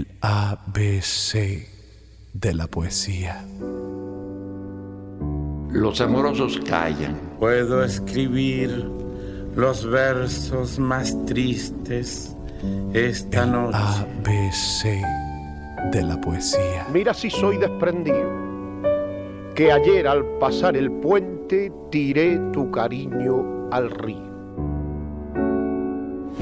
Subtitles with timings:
[0.00, 1.68] El ABC
[2.32, 3.44] de la poesía.
[5.72, 7.20] Los amorosos callan.
[7.38, 8.88] Puedo escribir
[9.54, 12.34] los versos más tristes
[12.94, 13.76] esta El noche.
[13.76, 16.86] ABC de la poesía.
[16.90, 18.30] Mira si soy desprendido,
[19.54, 24.29] que ayer al pasar el puente tiré tu cariño al río.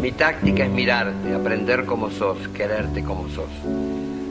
[0.01, 3.51] Mi táctica es mirarte, aprender como sos, quererte como sos.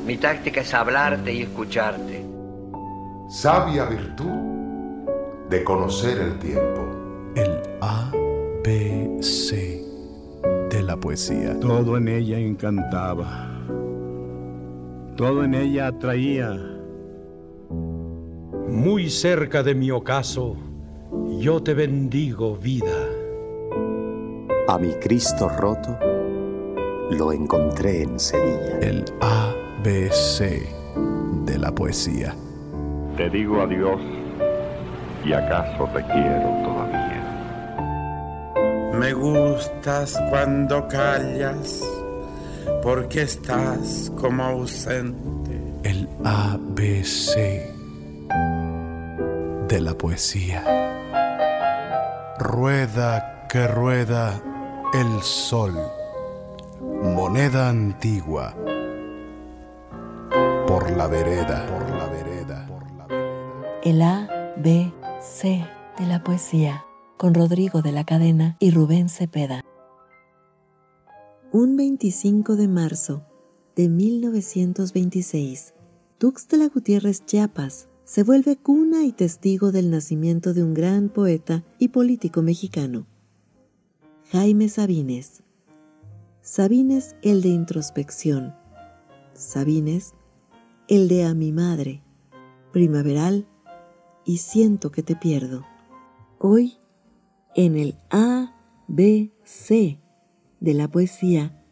[0.05, 2.25] Mi táctica es hablarte y escucharte.
[3.29, 5.09] Sabia virtud
[5.49, 6.87] de conocer el tiempo.
[7.35, 9.51] El ABC
[10.69, 11.59] de la poesía.
[11.59, 13.49] Todo en ella encantaba.
[15.17, 16.57] Todo en ella atraía.
[18.69, 20.55] Muy cerca de mi ocaso,
[21.39, 23.16] yo te bendigo, vida.
[24.69, 25.97] A mi Cristo roto
[27.11, 28.79] lo encontré en Sevilla.
[28.81, 30.67] El ABC
[31.45, 32.35] de la poesía.
[33.15, 34.01] Te digo adiós
[35.23, 37.23] y acaso te quiero todavía.
[38.99, 41.81] Me gustas cuando callas,
[42.83, 45.61] porque estás como ausente.
[45.83, 47.37] El ABC
[49.69, 50.61] de la poesía.
[52.37, 54.41] Rueda que rueda
[54.93, 55.73] el sol,
[56.79, 58.55] moneda antigua,
[60.65, 63.81] por la vereda, por la vereda, por la vereda.
[63.83, 65.65] El A, B, C
[65.99, 66.85] de la poesía,
[67.17, 69.61] con Rodrigo de la Cadena y Rubén Cepeda.
[71.51, 73.25] Un 25 de marzo
[73.75, 75.73] de 1926,
[76.17, 81.89] Tuxtla Gutiérrez Chiapas se vuelve cuna y testigo del nacimiento de un gran poeta y
[81.89, 83.05] político mexicano,
[84.29, 85.41] Jaime Sabines.
[86.41, 88.53] Sabines el de introspección,
[89.31, 90.15] Sabines
[90.89, 92.03] el de a mi madre,
[92.73, 93.47] primaveral
[94.25, 95.65] y siento que te pierdo.
[96.39, 96.77] Hoy,
[97.55, 98.53] en el A,
[98.89, 100.01] B, C
[100.59, 101.63] de la poesía,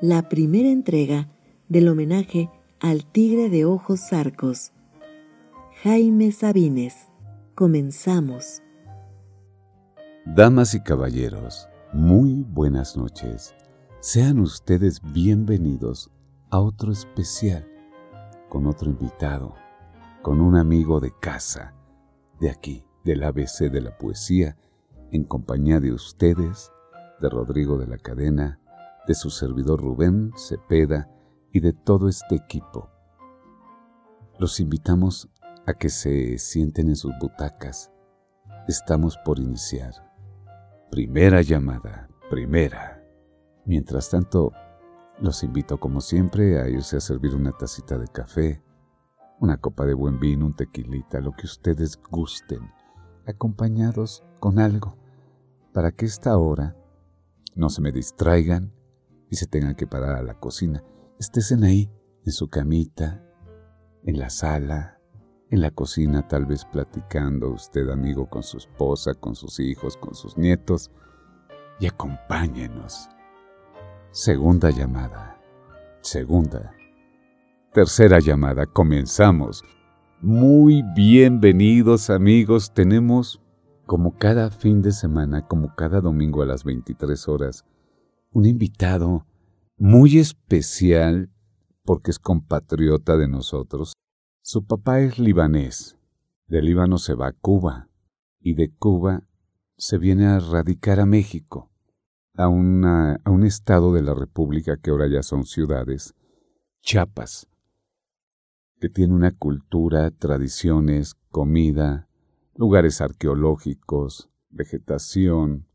[0.00, 1.30] la primera entrega
[1.68, 4.72] del homenaje al tigre de ojos zarcos,
[5.84, 6.96] Jaime Sabines.
[7.54, 8.60] Comenzamos.
[10.24, 13.54] Damas y caballeros, muy buenas noches.
[14.00, 16.10] Sean ustedes bienvenidos
[16.50, 17.66] a otro especial,
[18.50, 19.54] con otro invitado,
[20.20, 21.74] con un amigo de casa,
[22.38, 24.58] de aquí, del ABC de la poesía,
[25.10, 26.70] en compañía de ustedes,
[27.22, 28.60] de Rodrigo de la Cadena,
[29.08, 31.10] de su servidor Rubén Cepeda
[31.50, 32.90] y de todo este equipo.
[34.38, 35.30] Los invitamos
[35.66, 37.90] a que se sienten en sus butacas.
[38.68, 40.05] Estamos por iniciar.
[40.90, 43.02] Primera llamada, primera.
[43.64, 44.52] Mientras tanto,
[45.20, 48.62] los invito como siempre a irse a servir una tacita de café,
[49.40, 52.70] una copa de buen vino, un tequilita, lo que ustedes gusten,
[53.26, 54.96] acompañados con algo,
[55.72, 56.76] para que esta hora
[57.54, 58.72] no se me distraigan
[59.28, 60.84] y se tengan que parar a la cocina.
[61.18, 61.90] Estén ahí,
[62.24, 63.24] en su camita,
[64.04, 64.95] en la sala,
[65.50, 70.14] en la cocina, tal vez platicando usted, amigo, con su esposa, con sus hijos, con
[70.14, 70.90] sus nietos,
[71.78, 73.08] y acompáñenos.
[74.10, 75.38] Segunda llamada.
[76.00, 76.74] Segunda.
[77.72, 78.66] Tercera llamada.
[78.66, 79.62] Comenzamos.
[80.20, 82.72] Muy bienvenidos amigos.
[82.72, 83.42] Tenemos,
[83.84, 87.64] como cada fin de semana, como cada domingo a las 23 horas,
[88.32, 89.26] un invitado
[89.76, 91.30] muy especial
[91.84, 93.92] porque es compatriota de nosotros.
[94.48, 95.98] Su papá es libanés.
[96.46, 97.88] De Líbano se va a Cuba
[98.38, 99.24] y de Cuba
[99.76, 101.72] se viene a radicar a México,
[102.34, 106.14] a, una, a un estado de la República que ahora ya son ciudades,
[106.80, 107.48] Chiapas,
[108.78, 112.08] que tiene una cultura, tradiciones, comida,
[112.54, 115.66] lugares arqueológicos, vegetación.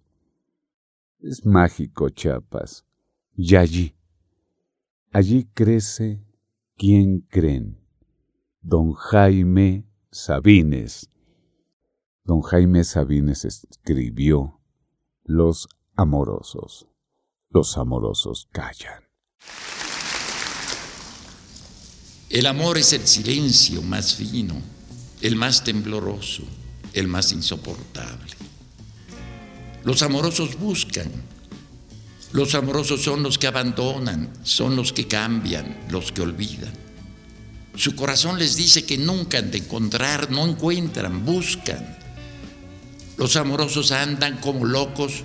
[1.19, 2.85] Es mágico Chiapas.
[3.35, 3.97] Y allí,
[5.11, 6.23] allí crece,
[6.77, 7.80] ¿quién creen?
[8.63, 11.09] Don Jaime Sabines.
[12.23, 14.61] Don Jaime Sabines escribió
[15.23, 16.85] Los amorosos.
[17.49, 19.03] Los amorosos callan.
[22.29, 24.61] El amor es el silencio más fino,
[25.21, 26.43] el más tembloroso,
[26.93, 28.31] el más insoportable.
[29.83, 31.11] Los amorosos buscan.
[32.31, 36.90] Los amorosos son los que abandonan, son los que cambian, los que olvidan.
[37.75, 41.97] Su corazón les dice que nunca han de encontrar, no encuentran, buscan.
[43.17, 45.23] Los amorosos andan como locos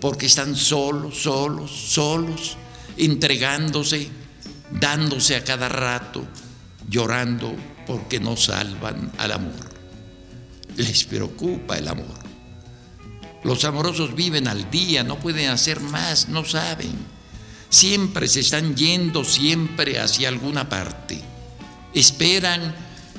[0.00, 2.56] porque están solos, solos, solos,
[2.96, 4.10] entregándose
[4.70, 6.24] dándose a cada rato,
[6.88, 7.54] llorando
[7.86, 9.70] porque no salvan al amor.
[10.76, 12.26] Les preocupa el amor.
[13.44, 16.92] Los amorosos viven al día, no pueden hacer más, no saben.
[17.68, 21.20] Siempre se están yendo, siempre hacia alguna parte.
[21.96, 22.74] Esperan,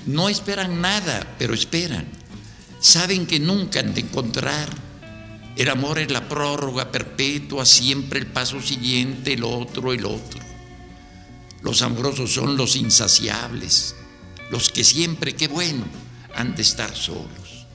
[0.06, 2.06] no esperan nada, pero esperan.
[2.80, 4.70] Saben que nunca han de encontrar.
[5.56, 10.40] El amor es la prórroga perpetua, siempre el paso siguiente, el otro, el otro.
[11.64, 13.96] Los amorosos son los insaciables,
[14.52, 15.86] los que siempre, qué bueno,
[16.36, 17.66] han de estar solos.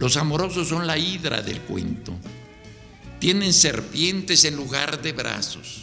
[0.00, 2.12] Los amorosos son la hidra del cuento.
[3.20, 5.81] Tienen serpientes en lugar de brazos.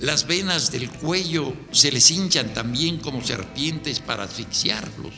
[0.00, 5.14] Las venas del cuello se les hinchan también como serpientes para asfixiarlos.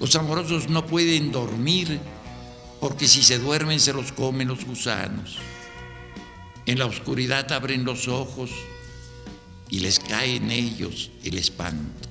[0.00, 1.98] Los amorosos no pueden dormir
[2.78, 5.38] porque si se duermen se los comen los gusanos.
[6.66, 8.50] En la oscuridad abren los ojos
[9.70, 12.08] y les cae en ellos el espanto.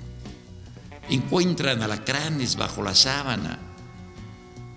[1.10, 3.60] Encuentran alacranes bajo la sábana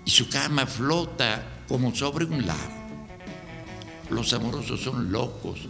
[0.04, 3.08] y su cama flota como sobre un lago.
[4.10, 5.60] Los amorosos son locos,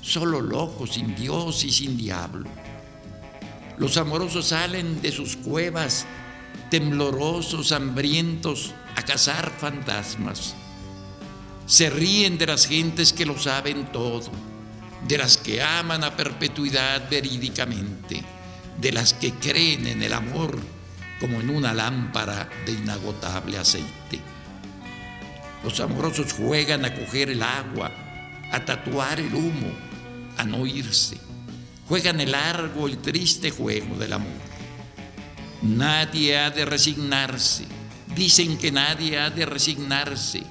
[0.00, 2.48] solo locos, sin Dios y sin diablo.
[3.78, 6.06] Los amorosos salen de sus cuevas
[6.70, 10.54] temblorosos, hambrientos, a cazar fantasmas.
[11.66, 14.30] Se ríen de las gentes que lo saben todo
[15.06, 18.22] de las que aman a perpetuidad verídicamente,
[18.80, 20.58] de las que creen en el amor
[21.18, 24.20] como en una lámpara de inagotable aceite.
[25.62, 27.90] Los amorosos juegan a coger el agua,
[28.50, 29.70] a tatuar el humo,
[30.40, 31.18] a no irse.
[31.88, 34.32] Juegan el largo y triste juego del amor.
[35.62, 37.64] Nadie ha de resignarse.
[38.14, 40.42] Dicen que nadie ha de resignarse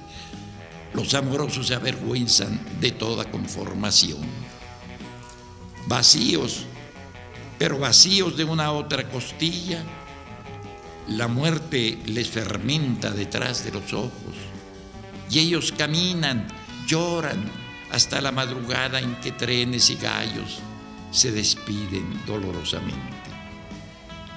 [0.92, 4.20] los amorosos se avergüenzan de toda conformación.
[5.86, 6.64] Vacíos,
[7.58, 9.82] pero vacíos de una otra costilla,
[11.08, 14.34] la muerte les fermenta detrás de los ojos
[15.30, 16.46] y ellos caminan,
[16.86, 17.50] lloran
[17.92, 20.60] hasta la madrugada en que trenes y gallos
[21.10, 23.00] se despiden dolorosamente.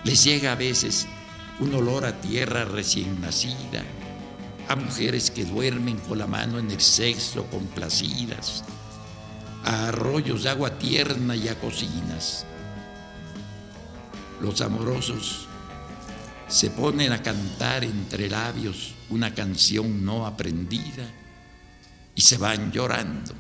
[0.04, 1.08] Les llega a veces
[1.60, 3.84] un olor a tierra recién nacida,
[4.68, 8.64] a mujeres que duermen con la mano en el sexo complacidas,
[9.64, 12.46] a arroyos de agua tierna y a cocinas.
[14.42, 15.48] Los amorosos
[16.48, 21.08] se ponen a cantar entre labios una canción no aprendida
[22.16, 23.34] y se van llorando,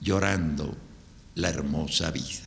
[0.00, 0.74] llorando
[1.34, 2.44] la hermosa vida.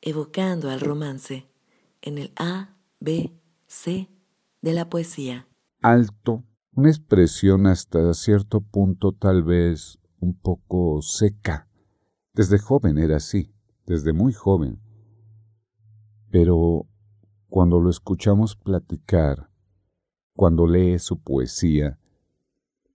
[0.00, 1.46] Evocando al romance
[2.02, 3.32] en el A, B,
[3.66, 4.08] C
[4.62, 5.46] de la poesía.
[5.82, 11.68] Alto, una expresión hasta cierto punto tal vez un poco seca.
[12.32, 13.52] Desde joven era así,
[13.86, 14.80] desde muy joven.
[16.30, 16.86] Pero
[17.48, 19.49] cuando lo escuchamos platicar,
[20.40, 21.98] cuando lee su poesía,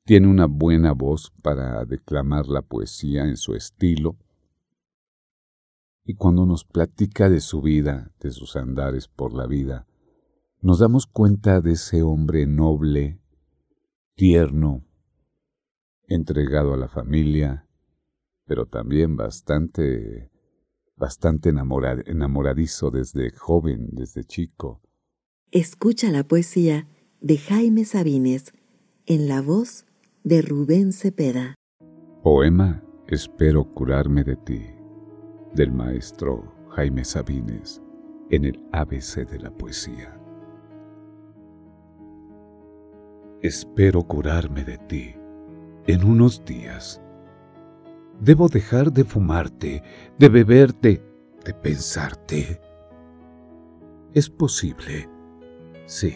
[0.04, 4.18] tiene una buena voz para declamar la poesía en su estilo,
[6.04, 9.86] y cuando nos platica de su vida, de sus andares por la vida,
[10.60, 13.22] nos damos cuenta de ese hombre noble,
[14.16, 14.84] tierno,
[16.08, 17.68] entregado a la familia,
[18.48, 20.32] pero también bastante,
[20.96, 21.50] bastante
[22.08, 24.82] enamoradizo desde joven, desde chico.
[25.52, 26.88] Escucha la poesía
[27.26, 28.54] de Jaime Sabines
[29.08, 29.88] en la voz
[30.24, 31.56] de Rubén Cepeda.
[32.22, 34.64] Poema Espero curarme de ti
[35.56, 37.82] del maestro Jaime Sabines
[38.30, 40.16] en el ABC de la poesía.
[43.42, 45.16] Espero curarme de ti
[45.88, 47.02] en unos días.
[48.20, 49.82] Debo dejar de fumarte,
[50.20, 51.04] de beberte,
[51.44, 52.62] de pensarte.
[54.14, 55.10] ¿Es posible?
[55.88, 56.14] Sí,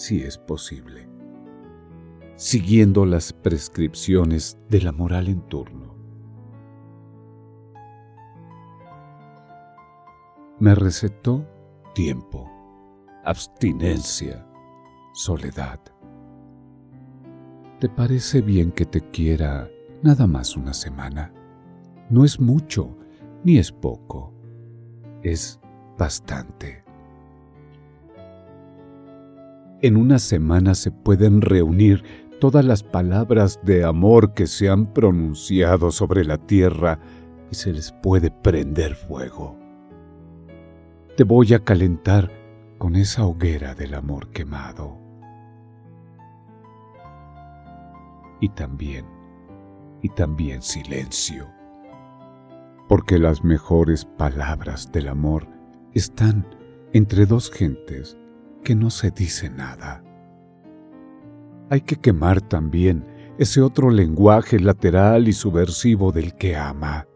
[0.00, 1.08] sí es posible.
[2.36, 5.94] Siguiendo las prescripciones de la moral en turno
[10.58, 11.46] me recetó
[11.94, 12.50] tiempo,
[13.24, 14.46] abstinencia,
[15.12, 15.80] soledad.
[17.78, 19.70] ¿Te parece bien que te quiera
[20.02, 21.32] nada más una semana?
[22.08, 22.96] No es mucho,
[23.44, 24.32] ni es poco,
[25.22, 25.60] es
[25.98, 26.79] bastante.
[29.82, 32.04] En una semana se pueden reunir
[32.40, 37.00] todas las palabras de amor que se han pronunciado sobre la tierra
[37.50, 39.60] y se les puede prender fuego
[41.20, 42.30] te voy a calentar
[42.78, 44.98] con esa hoguera del amor quemado.
[48.40, 49.04] y también,
[50.00, 51.46] y también silencio.
[52.88, 55.46] Porque las mejores palabras del amor
[55.92, 56.46] están
[56.94, 58.16] entre dos gentes
[58.62, 60.02] que no se dice nada.
[61.70, 63.06] Hay que quemar también
[63.38, 67.06] ese otro lenguaje lateral y subversivo del que ama.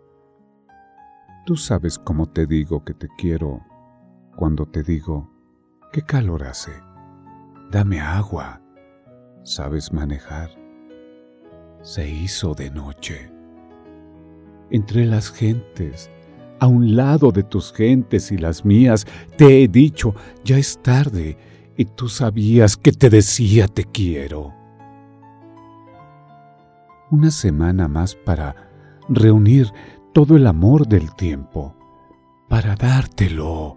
[1.45, 3.61] Tú sabes cómo te digo que te quiero
[4.37, 5.31] cuando te digo,
[5.93, 6.73] ¿qué calor hace?
[7.71, 8.61] Dame agua.
[9.43, 10.51] ¿Sabes manejar?
[11.83, 13.31] Se hizo de noche.
[14.71, 16.11] Entre las gentes,
[16.65, 19.07] a un lado de tus gentes y las mías,
[19.37, 21.37] te he dicho, ya es tarde,
[21.77, 24.55] y tú sabías que te decía te quiero.
[27.11, 28.57] Una semana más para
[29.09, 29.71] reunir
[30.15, 31.75] todo el amor del tiempo,
[32.49, 33.77] para dártelo,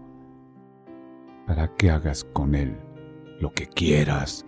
[1.46, 2.78] para que hagas con él
[3.42, 4.46] lo que quieras,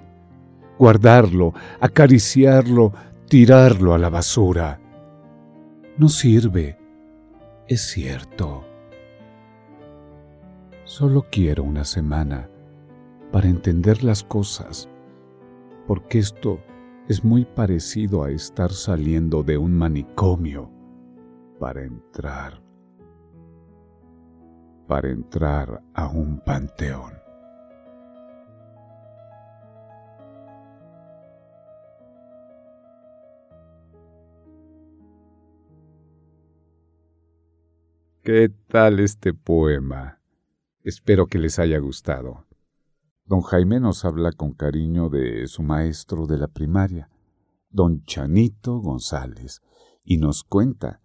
[0.78, 2.94] guardarlo, acariciarlo,
[3.28, 4.80] tirarlo a la basura.
[5.98, 6.79] No sirve,
[7.70, 8.66] es cierto.
[10.86, 12.50] Solo quiero una semana
[13.32, 14.90] para entender las cosas,
[15.86, 16.60] porque esto
[17.08, 20.72] es muy parecido a estar saliendo de un manicomio
[21.60, 22.60] para entrar,
[24.88, 27.19] para entrar a un panteón.
[38.32, 40.22] ¿Qué tal este poema?
[40.84, 42.46] Espero que les haya gustado.
[43.26, 47.10] Don Jaime nos habla con cariño de su maestro de la primaria,
[47.72, 49.62] don Chanito González,
[50.04, 51.02] y nos cuenta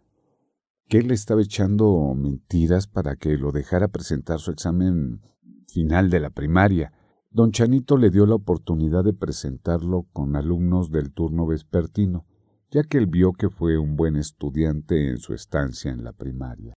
[0.86, 5.22] que él estaba echando mentiras para que lo dejara presentar su examen
[5.66, 6.92] final de la primaria.
[7.30, 12.26] Don Chanito le dio la oportunidad de presentarlo con alumnos del turno vespertino,
[12.70, 16.74] ya que él vio que fue un buen estudiante en su estancia en la primaria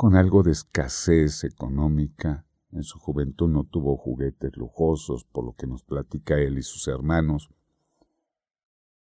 [0.00, 2.46] con algo de escasez económica.
[2.72, 6.88] En su juventud no tuvo juguetes lujosos, por lo que nos platica él y sus
[6.88, 7.50] hermanos,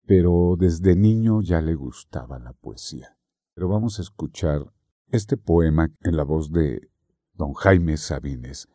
[0.06, 3.14] pero desde niño ya le gustaba la poesía.
[3.52, 4.72] Pero vamos a escuchar
[5.12, 6.88] este poema en la voz de
[7.34, 8.66] don Jaime Sabines.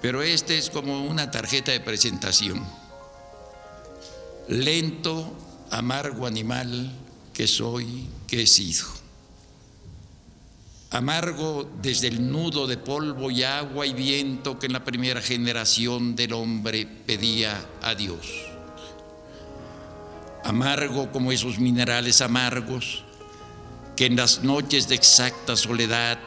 [0.00, 2.62] Pero este es como una tarjeta de presentación.
[4.48, 5.36] Lento,
[5.72, 6.92] amargo animal
[7.34, 9.01] que soy, que he sido
[10.92, 16.14] amargo desde el nudo de polvo y agua y viento que en la primera generación
[16.14, 18.26] del hombre pedía a Dios.
[20.44, 23.04] Amargo como esos minerales amargos
[23.96, 26.18] que en las noches de exacta soledad,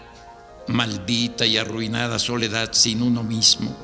[0.67, 3.75] maldita y arruinada soledad sin uno mismo,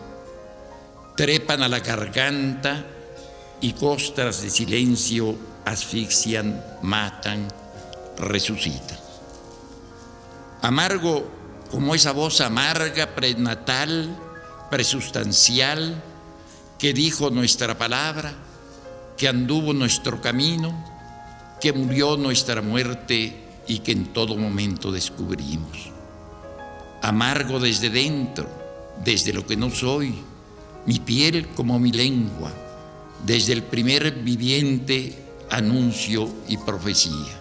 [1.15, 2.85] trepan a la garganta
[3.59, 7.47] y costras de silencio asfixian, matan,
[8.17, 9.00] resucitan
[10.61, 11.29] amargo
[11.71, 14.15] como esa voz amarga, prenatal,
[14.69, 16.03] presustancial,
[16.77, 18.33] que dijo nuestra palabra,
[19.17, 20.85] que anduvo nuestro camino,
[21.61, 23.35] que murió nuestra muerte
[23.67, 25.91] y que en todo momento descubrimos.
[27.01, 28.49] Amargo desde dentro,
[29.03, 30.13] desde lo que no soy,
[30.85, 32.51] mi piel como mi lengua,
[33.25, 35.17] desde el primer viviente
[35.49, 37.40] anuncio y profecía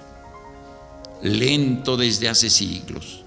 [1.23, 3.25] lento desde hace siglos,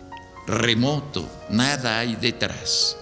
[0.47, 2.97] remoto, nada hay detrás,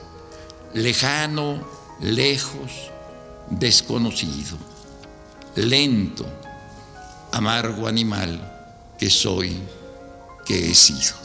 [0.74, 1.66] lejano,
[2.02, 2.92] lejos,
[3.50, 4.58] desconocido,
[5.56, 6.26] lento,
[7.32, 8.40] amargo animal
[8.98, 9.58] que soy,
[10.46, 11.22] que he sido.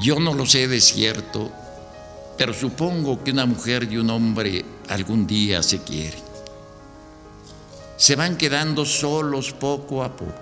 [0.00, 1.52] Yo no lo sé de cierto
[2.40, 6.22] pero supongo que una mujer y un hombre algún día se quieren.
[7.98, 10.32] Se van quedando solos poco a poco.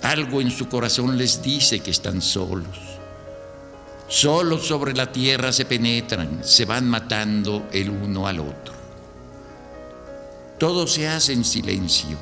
[0.00, 2.78] Algo en su corazón les dice que están solos.
[4.06, 8.74] Solos sobre la tierra se penetran, se van matando el uno al otro.
[10.56, 12.16] Todo se hace en silencio,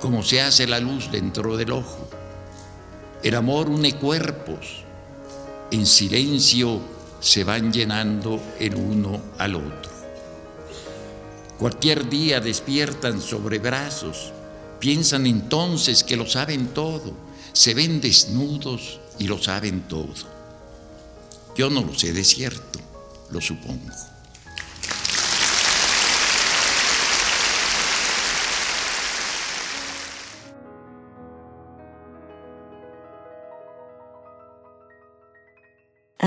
[0.00, 2.08] como se hace la luz dentro del ojo.
[3.22, 4.82] El amor une cuerpos.
[5.70, 9.90] En silencio se van llenando el uno al otro.
[11.58, 14.32] Cualquier día despiertan sobre brazos,
[14.78, 17.12] piensan entonces que lo saben todo,
[17.52, 20.14] se ven desnudos y lo saben todo.
[21.56, 22.78] Yo no lo sé de cierto,
[23.30, 24.17] lo supongo.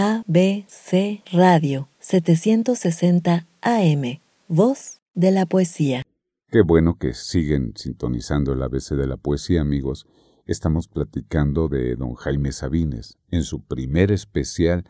[0.02, 6.02] ABC Radio 760 AM, Voz de la Poesía.
[6.50, 10.08] Qué bueno que siguen sintonizando el ABC de la poesía, amigos.
[10.48, 14.86] Estamos platicando de don Jaime Sabines en su primer especial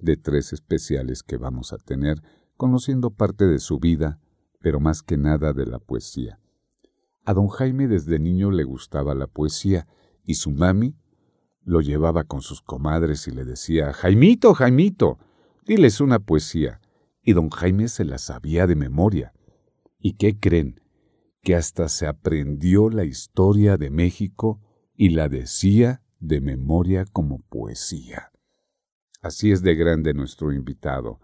[0.00, 2.20] de tres especiales que vamos a tener,
[2.56, 4.18] conociendo parte de su vida,
[4.60, 6.40] pero más que nada de la poesía.
[7.24, 9.86] A don Jaime desde niño le gustaba la poesía
[10.24, 10.96] y su mami
[11.66, 15.18] lo llevaba con sus comadres y le decía, Jaimito, Jaimito,
[15.66, 16.80] diles una poesía.
[17.22, 19.34] Y don Jaime se la sabía de memoria.
[19.98, 20.80] ¿Y qué creen?
[21.42, 24.60] Que hasta se aprendió la historia de México
[24.94, 28.30] y la decía de memoria como poesía.
[29.20, 31.18] Así es de grande nuestro invitado.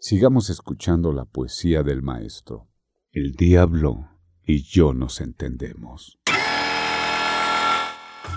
[0.00, 2.68] Sigamos escuchando la poesía del maestro.
[3.12, 4.08] El diablo
[4.44, 6.18] y yo nos entendemos.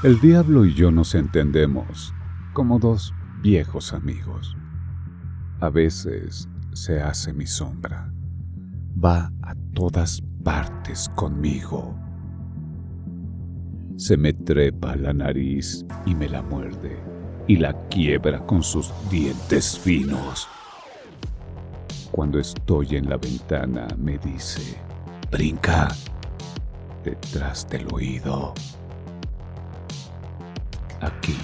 [0.03, 2.13] El diablo y yo nos entendemos
[2.53, 4.55] como dos viejos amigos.
[5.59, 8.11] A veces se hace mi sombra.
[9.03, 11.97] Va a todas partes conmigo.
[13.97, 16.99] Se me trepa la nariz y me la muerde
[17.47, 20.47] y la quiebra con sus dientes finos.
[22.11, 24.77] Cuando estoy en la ventana me dice,
[25.31, 25.89] brinca
[27.03, 28.53] detrás del oído.
[31.01, 31.35] Aquí,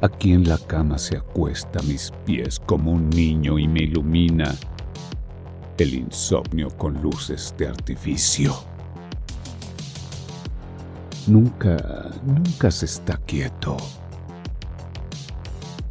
[0.00, 4.54] aquí en la cama se acuesta a mis pies como un niño y me ilumina
[5.78, 8.54] el insomnio con luces de artificio.
[11.26, 11.76] Nunca,
[12.24, 13.76] nunca se está quieto.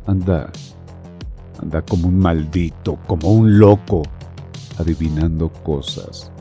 [0.05, 0.51] Anda,
[1.61, 4.03] anda como un maldito, como un loco,
[4.77, 6.31] adivinando cosas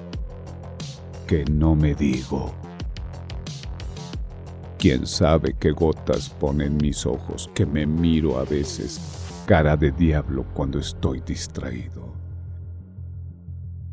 [1.26, 2.52] que no me digo.
[4.82, 9.00] Quién sabe qué gotas ponen mis ojos, que me miro a veces
[9.46, 12.12] cara de diablo cuando estoy distraído.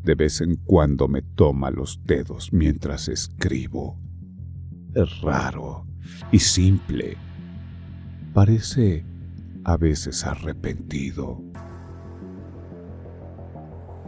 [0.02, 4.00] De vez en cuando me toma los dedos mientras escribo.
[4.92, 5.86] Es raro
[6.32, 7.16] y simple.
[8.34, 9.04] Parece
[9.62, 11.40] a veces arrepentido.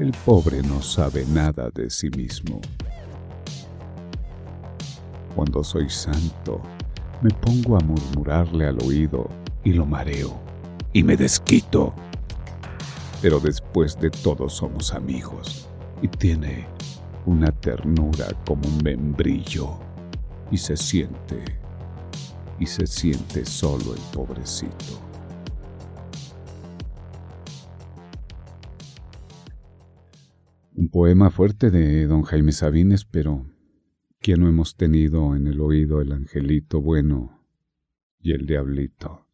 [0.01, 2.61] El pobre no sabe nada de sí mismo.
[5.35, 6.61] Cuando soy santo,
[7.23, 9.29] me pongo a murmurarle al oído
[9.64, 10.38] y lo mareo
[10.92, 11.95] y me desquito.
[13.21, 15.68] Pero después de todo somos amigos
[16.03, 16.66] y tiene
[17.25, 19.79] una ternura como un membrillo
[20.51, 21.42] y se siente,
[22.59, 25.01] y se siente solo el pobrecito.
[30.75, 33.47] Un poema fuerte de don Jaime Sabines, pero
[34.23, 37.41] ¿Quién no hemos tenido en el oído el angelito bueno
[38.21, 39.27] y el diablito?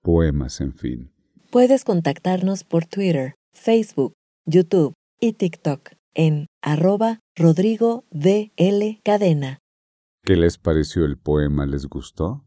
[0.00, 1.12] Poemas, en fin.
[1.50, 4.14] Puedes contactarnos por Twitter, Facebook,
[4.46, 9.02] YouTube y TikTok en arroba Rodrigo D.L.
[9.04, 9.58] Cadena.
[10.22, 11.66] ¿Qué les pareció el poema?
[11.66, 12.42] ¿Les gustó?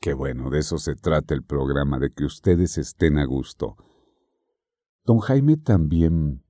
[0.00, 3.76] Qué bueno, de eso se trata el programa, de que ustedes estén a gusto.
[5.04, 6.44] Don Jaime también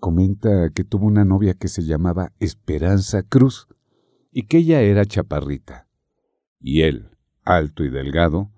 [0.00, 3.66] comenta que tuvo una novia que se llamaba Esperanza Cruz
[4.30, 5.88] y que ella era chaparrita.
[6.60, 7.10] Y él,
[7.42, 8.50] alto y delgado,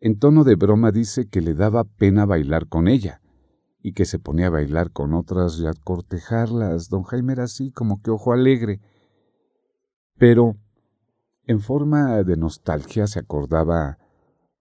[0.00, 3.20] en tono de broma dice que le daba pena bailar con ella
[3.80, 6.88] y que se ponía a bailar con otras y a cortejarlas.
[6.88, 8.80] Don Jaime era así como que ojo alegre.
[10.18, 10.56] Pero,
[11.46, 13.98] en forma de nostalgia, se acordaba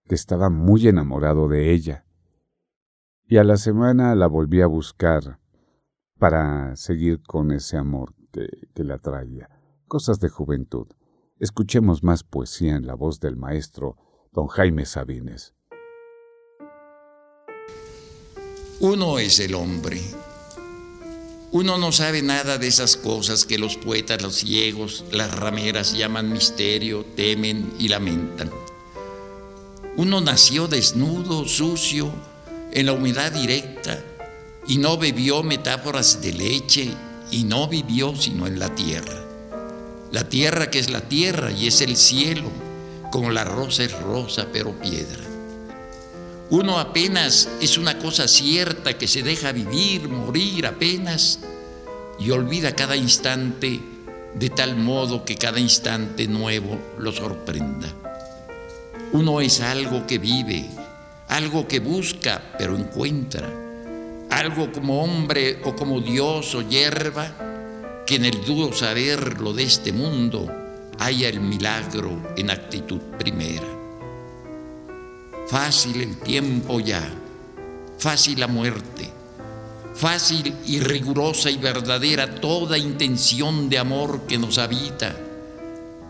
[0.06, 2.06] que estaba muy enamorado de ella.
[3.28, 5.41] Y a la semana la volví a buscar
[6.22, 9.50] para seguir con ese amor que, la atraía.
[9.88, 10.86] Cosas de juventud.
[11.40, 13.98] Escuchemos más poesía en la voz del maestro
[14.32, 15.56] don Jaime Sabines.
[18.82, 20.00] Uno es el hombre.
[21.54, 26.32] Uno no sabe nada de esas cosas que los poetas, los ciegos, las rameras llaman
[26.32, 28.52] misterio, temen y lamentan.
[29.98, 32.12] Uno nació desnudo, sucio,
[32.74, 34.00] en la humedad directa,
[34.68, 36.92] y no bebió metáforas de leche
[37.32, 39.20] y no vivió sino en la tierra.
[40.12, 42.50] La tierra que es la tierra y es el cielo,
[43.12, 45.24] como la rosa es rosa pero piedra.
[46.50, 51.40] Uno apenas es una cosa cierta que se deja vivir, morir apenas
[52.20, 53.80] y olvida cada instante
[54.36, 57.88] de tal modo que cada instante nuevo lo sorprenda.
[59.14, 60.70] Uno es algo que vive,
[61.30, 63.71] algo que busca pero encuentra
[64.32, 69.92] algo como hombre o como Dios o hierba, que en el duro saberlo de este
[69.92, 70.50] mundo
[71.00, 73.68] haya el milagro en actitud primera.
[75.48, 77.04] Fácil el tiempo ya,
[77.98, 79.10] fácil la muerte,
[79.94, 85.16] fácil y rigurosa y verdadera toda intención de amor que nos habita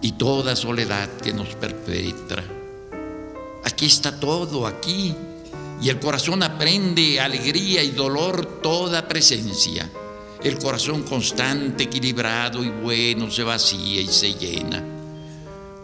[0.01, 2.43] y toda soledad que nos perpetra.
[3.63, 5.15] Aquí está todo, aquí,
[5.81, 9.89] y el corazón aprende alegría y dolor toda presencia.
[10.43, 14.83] El corazón constante, equilibrado y bueno se vacía y se llena.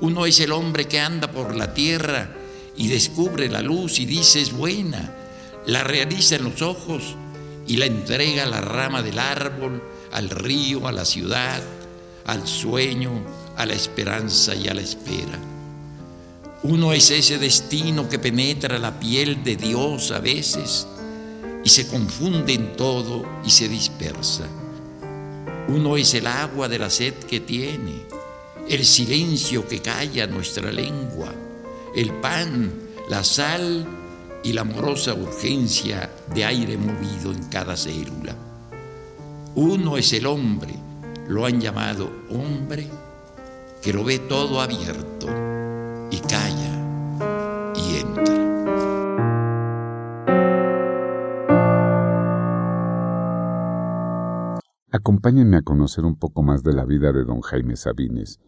[0.01, 2.29] Uno es el hombre que anda por la tierra
[2.75, 5.15] y descubre la luz y dice es buena,
[5.65, 7.15] la realiza en los ojos
[7.65, 9.81] y la entrega a la rama del árbol,
[10.11, 11.61] al río, a la ciudad,
[12.25, 13.11] al sueño,
[13.55, 15.56] a la esperanza y a la espera.
[16.63, 20.87] Uno es ese destino que penetra la piel de Dios a veces
[21.63, 24.47] y se confunde en todo y se dispersa.
[25.67, 28.01] Uno es el agua de la sed que tiene,
[28.67, 31.31] el silencio que calla nuestra lengua,
[31.95, 32.73] el pan,
[33.07, 33.85] la sal
[34.43, 38.35] y la amorosa urgencia de aire movido en cada célula.
[39.53, 40.73] Uno es el hombre,
[41.27, 42.87] lo han llamado hombre,
[43.79, 45.56] que lo ve todo abierto
[46.11, 48.47] y calla y entra.
[54.91, 58.39] Acompáñenme a conocer un poco más de la vida de don Jaime Sabines.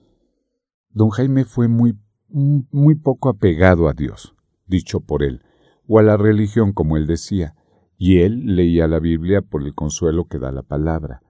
[0.89, 1.97] Don Jaime fue muy,
[2.29, 5.43] muy poco apegado a Dios, dicho por él,
[5.87, 7.55] o a la religión como él decía,
[7.97, 11.21] y él leía la Biblia por el consuelo que da la palabra.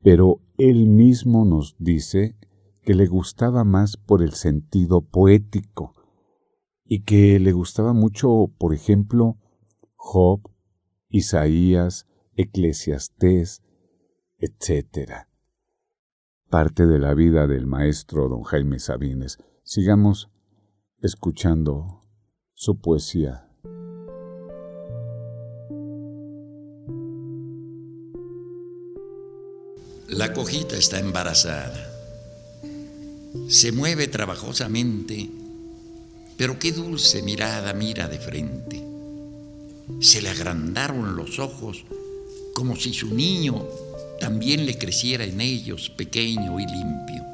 [0.00, 2.36] Pero él mismo nos dice
[2.88, 5.94] que le gustaba más por el sentido poético
[6.86, 9.36] y que le gustaba mucho, por ejemplo,
[9.94, 10.40] Job,
[11.10, 13.62] Isaías, Eclesiastés,
[14.38, 15.26] etc.
[16.48, 19.36] Parte de la vida del maestro don Jaime Sabines.
[19.64, 20.30] Sigamos
[21.02, 22.08] escuchando
[22.54, 23.50] su poesía.
[30.08, 31.87] La cojita está embarazada.
[33.48, 35.28] Se mueve trabajosamente,
[36.36, 38.82] pero qué dulce mirada mira de frente.
[40.00, 41.84] Se le agrandaron los ojos
[42.54, 43.66] como si su niño
[44.20, 47.24] también le creciera en ellos pequeño y limpio.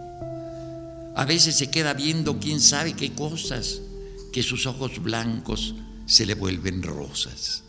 [1.16, 3.80] A veces se queda viendo quién sabe qué cosas,
[4.32, 5.74] que sus ojos blancos
[6.06, 7.62] se le vuelven rosas.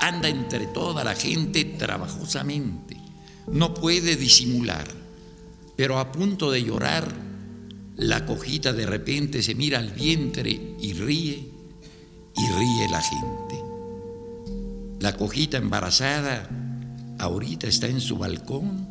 [0.00, 2.96] Anda entre toda la gente trabajosamente,
[3.46, 4.88] no puede disimular,
[5.76, 7.14] pero a punto de llorar,
[7.96, 11.48] la cojita de repente se mira al vientre y ríe,
[12.36, 13.54] y ríe la gente.
[15.00, 16.48] La cojita embarazada
[17.18, 18.88] ahorita está en su balcón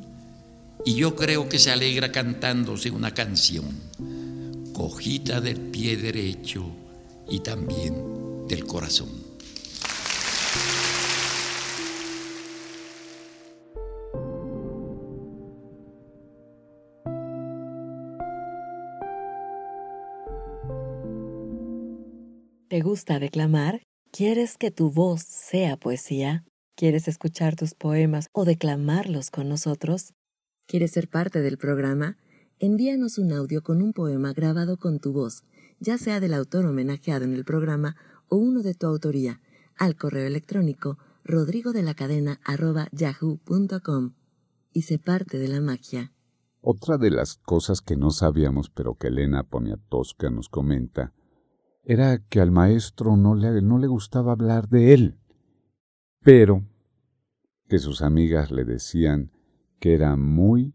[0.85, 3.65] y yo creo que se alegra cantándose una canción,
[4.73, 6.65] cojita del pie derecho
[7.29, 9.22] y también del corazón.
[22.73, 23.83] ¿Te gusta declamar?
[24.11, 26.43] ¿Quieres que tu voz sea poesía?
[26.75, 30.15] ¿Quieres escuchar tus poemas o declamarlos con nosotros?
[30.65, 32.17] ¿Quieres ser parte del programa?
[32.57, 35.43] Envíanos un audio con un poema grabado con tu voz,
[35.79, 37.95] ya sea del autor homenajeado en el programa
[38.27, 39.39] o uno de tu autoría,
[39.77, 44.15] al correo electrónico rodrigodelacadena.yahoo.com
[44.71, 46.11] y sé parte de la magia.
[46.59, 51.13] Otra de las cosas que no sabíamos pero que Elena Poniatowska nos comenta
[51.83, 55.19] era que al maestro no le, no le gustaba hablar de él
[56.23, 56.65] pero
[57.67, 59.31] que sus amigas le decían
[59.79, 60.73] que era muy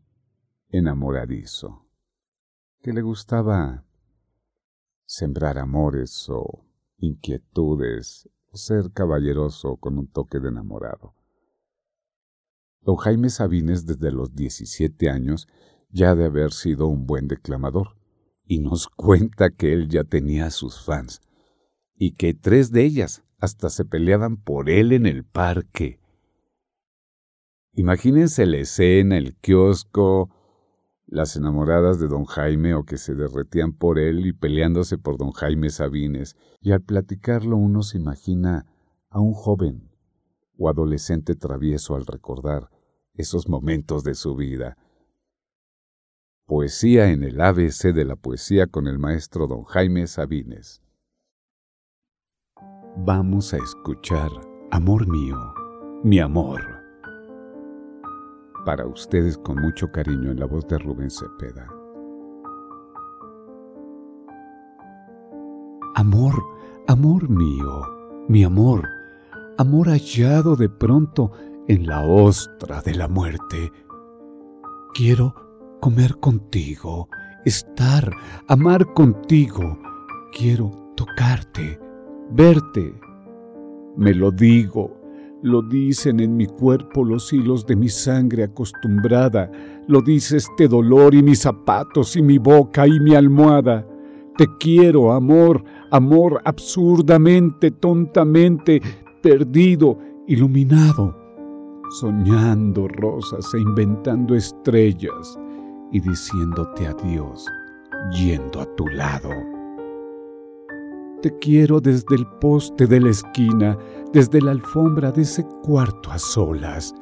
[0.68, 1.86] enamoradizo,
[2.82, 3.86] que le gustaba
[5.06, 6.66] sembrar amores o
[6.98, 11.14] inquietudes, ser caballeroso con un toque de enamorado.
[12.82, 15.48] Don Jaime Sabines desde los 17 años
[15.90, 17.97] ya de haber sido un buen declamador,
[18.48, 21.20] y nos cuenta que él ya tenía sus fans,
[21.94, 26.00] y que tres de ellas hasta se peleaban por él en el parque.
[27.74, 30.30] Imagínense la escena, el kiosco,
[31.06, 35.32] las enamoradas de don Jaime o que se derretían por él y peleándose por don
[35.32, 38.66] Jaime Sabines, y al platicarlo uno se imagina
[39.10, 39.90] a un joven
[40.56, 42.70] o adolescente travieso al recordar
[43.12, 44.76] esos momentos de su vida.
[46.48, 50.82] Poesía en el ABC de la poesía con el maestro don Jaime Sabines
[53.04, 54.30] vamos a escuchar
[54.70, 55.36] Amor mío,
[56.02, 56.60] mi amor.
[58.64, 61.66] Para ustedes con mucho cariño en la voz de Rubén Cepeda.
[65.94, 66.34] Amor,
[66.86, 67.82] amor mío,
[68.28, 68.86] mi amor,
[69.56, 71.32] amor hallado de pronto
[71.66, 73.72] en la ostra de la muerte.
[74.92, 75.47] Quiero
[75.80, 77.08] comer contigo,
[77.44, 78.10] estar,
[78.48, 79.78] amar contigo.
[80.32, 81.78] Quiero tocarte,
[82.30, 82.94] verte.
[83.96, 84.96] Me lo digo,
[85.42, 89.50] lo dicen en mi cuerpo los hilos de mi sangre acostumbrada,
[89.86, 93.86] lo dice este dolor y mis zapatos y mi boca y mi almohada.
[94.36, 98.80] Te quiero, amor, amor absurdamente, tontamente,
[99.20, 101.16] perdido, iluminado,
[102.00, 105.38] soñando rosas e inventando estrellas
[105.92, 107.46] y diciéndote adiós,
[108.12, 109.30] yendo a tu lado.
[111.22, 113.76] Te quiero desde el poste de la esquina,
[114.12, 116.94] desde la alfombra de ese cuarto a solas,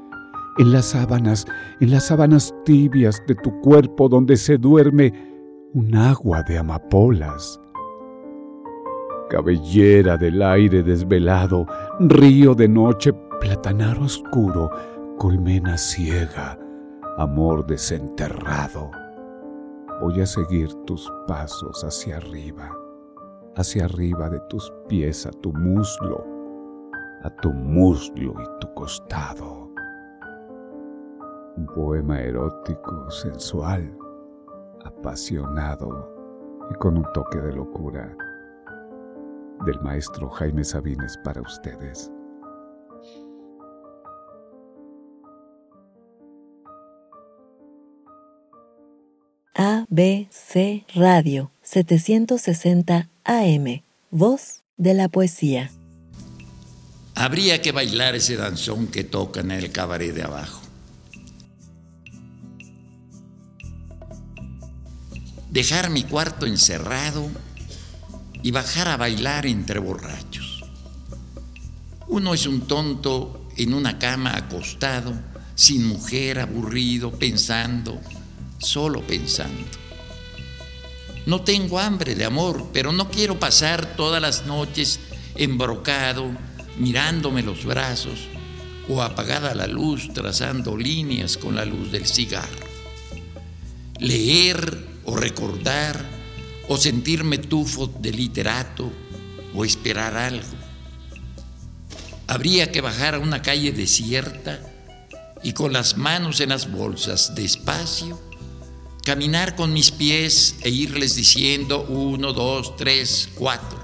[0.59, 1.47] en las sábanas,
[1.81, 5.13] en las sábanas tibias de tu cuerpo donde se duerme
[5.75, 7.61] un agua de amapolas.
[9.29, 11.67] Cabellera del aire desvelado,
[12.01, 14.71] río de noche, platanar oscuro,
[15.19, 16.59] colmena ciega,
[17.17, 18.91] amor desenterrado.
[20.03, 22.71] Voy a seguir tus pasos hacia arriba,
[23.57, 26.23] hacia arriba de tus pies a tu muslo,
[27.23, 29.71] a tu muslo y tu costado.
[31.57, 33.97] Un poema erótico, sensual,
[34.85, 36.15] apasionado
[36.71, 38.15] y con un toque de locura
[39.65, 42.13] del maestro Jaime Sabines para ustedes.
[49.89, 55.71] ABC Radio 760 AM, voz de la poesía.
[57.15, 60.61] Habría que bailar ese danzón que toca en el cabaret de abajo.
[65.51, 67.29] Dejar mi cuarto encerrado
[68.43, 70.65] y bajar a bailar entre borrachos.
[72.09, 75.15] Uno es un tonto en una cama acostado,
[75.55, 78.01] sin mujer, aburrido, pensando,
[78.59, 79.65] solo pensando.
[81.27, 85.01] No tengo hambre de amor, pero no quiero pasar todas las noches
[85.35, 86.31] embrocado,
[86.79, 88.29] mirándome los brazos
[88.89, 92.67] o apagada la luz, trazando líneas con la luz del cigarro.
[93.99, 96.05] Leer o recordar
[96.69, 98.93] o sentirme tufo de literato
[99.55, 100.47] o esperar algo.
[102.29, 104.61] Habría que bajar a una calle desierta
[105.43, 108.21] y con las manos en las bolsas, despacio,
[109.07, 113.79] caminar con mis pies e irles diciendo uno, dos, tres, cuatro.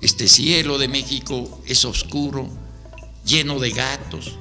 [0.00, 2.48] Este cielo de México es oscuro,
[3.24, 4.36] lleno de gatos,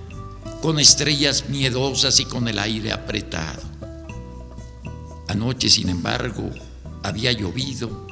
[0.61, 3.63] con estrellas miedosas y con el aire apretado.
[5.27, 6.51] Anoche, sin embargo,
[7.01, 8.05] había llovido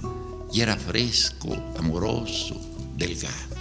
[0.51, 2.59] y era fresco, amoroso,
[2.97, 3.55] delgado.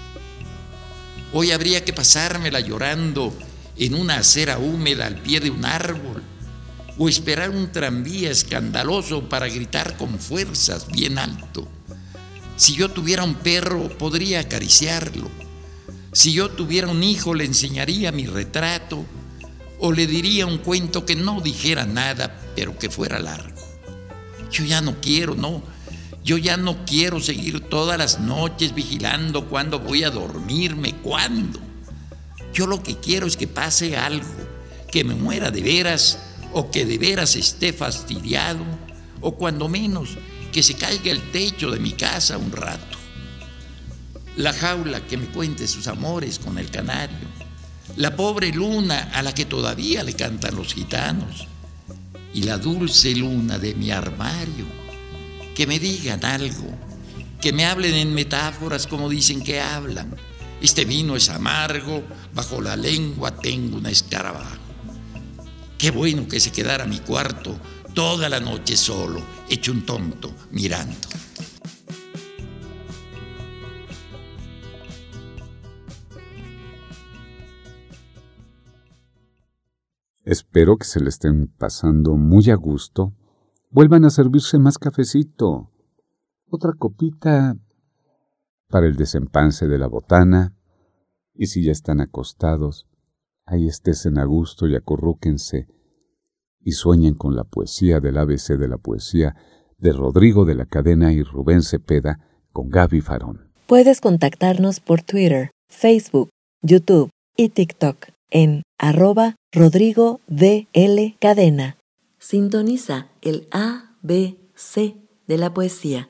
[1.35, 3.31] Hoy habría que pasármela llorando
[3.77, 6.23] en una acera húmeda al pie de un árbol
[6.99, 11.67] o esperar un tranvía escandaloso para gritar con fuerzas bien alto.
[12.57, 15.29] Si yo tuviera un perro, podría acariciarlo.
[16.13, 19.05] Si yo tuviera un hijo, le enseñaría mi retrato
[19.81, 23.61] o le diría un cuento que no dijera nada, pero que fuera largo.
[24.53, 25.63] Yo ya no quiero, no.
[26.23, 31.59] Yo ya no quiero seguir todas las noches vigilando cuándo voy a dormirme, cuándo.
[32.55, 34.25] Yo lo que quiero es que pase algo,
[34.91, 36.19] que me muera de veras
[36.55, 38.65] o que de veras esté fastidiado,
[39.21, 40.17] o cuando menos
[40.53, 42.97] que se caiga el techo de mi casa un rato.
[44.37, 47.29] La jaula que me cuente sus amores con el canario,
[47.97, 51.49] la pobre luna a la que todavía le cantan los gitanos,
[52.33, 54.67] y la dulce luna de mi armario,
[55.57, 56.71] que me digan algo,
[57.41, 60.15] que me hablen en metáforas como dicen que hablan.
[60.63, 64.64] Este vino es amargo, bajo la lengua tengo una escarabajo.
[65.85, 67.59] Qué bueno que se quedara mi cuarto
[67.93, 69.21] toda la noche solo,
[69.51, 70.97] hecho un tonto, mirando.
[80.23, 83.13] Espero que se le estén pasando muy a gusto.
[83.69, 85.71] Vuelvan a servirse más cafecito.
[86.49, 87.59] Otra copita
[88.71, 90.57] para el desempance de la botana.
[91.35, 92.87] Y si ya están acostados,
[93.47, 95.69] ahí estén a gusto y acurrúquense
[96.61, 99.37] y sueñen con la poesía del ABC de la poesía
[99.79, 102.21] de Rodrigo de la Cadena y Rubén Cepeda
[102.53, 103.53] con Gaby Farón.
[103.67, 106.31] Puedes contactarnos por Twitter, Facebook,
[106.63, 111.17] YouTube y TikTok en arroba Rodrigo L.
[111.21, 111.77] Cadena.
[112.19, 116.09] Sintoniza el ABC de la poesía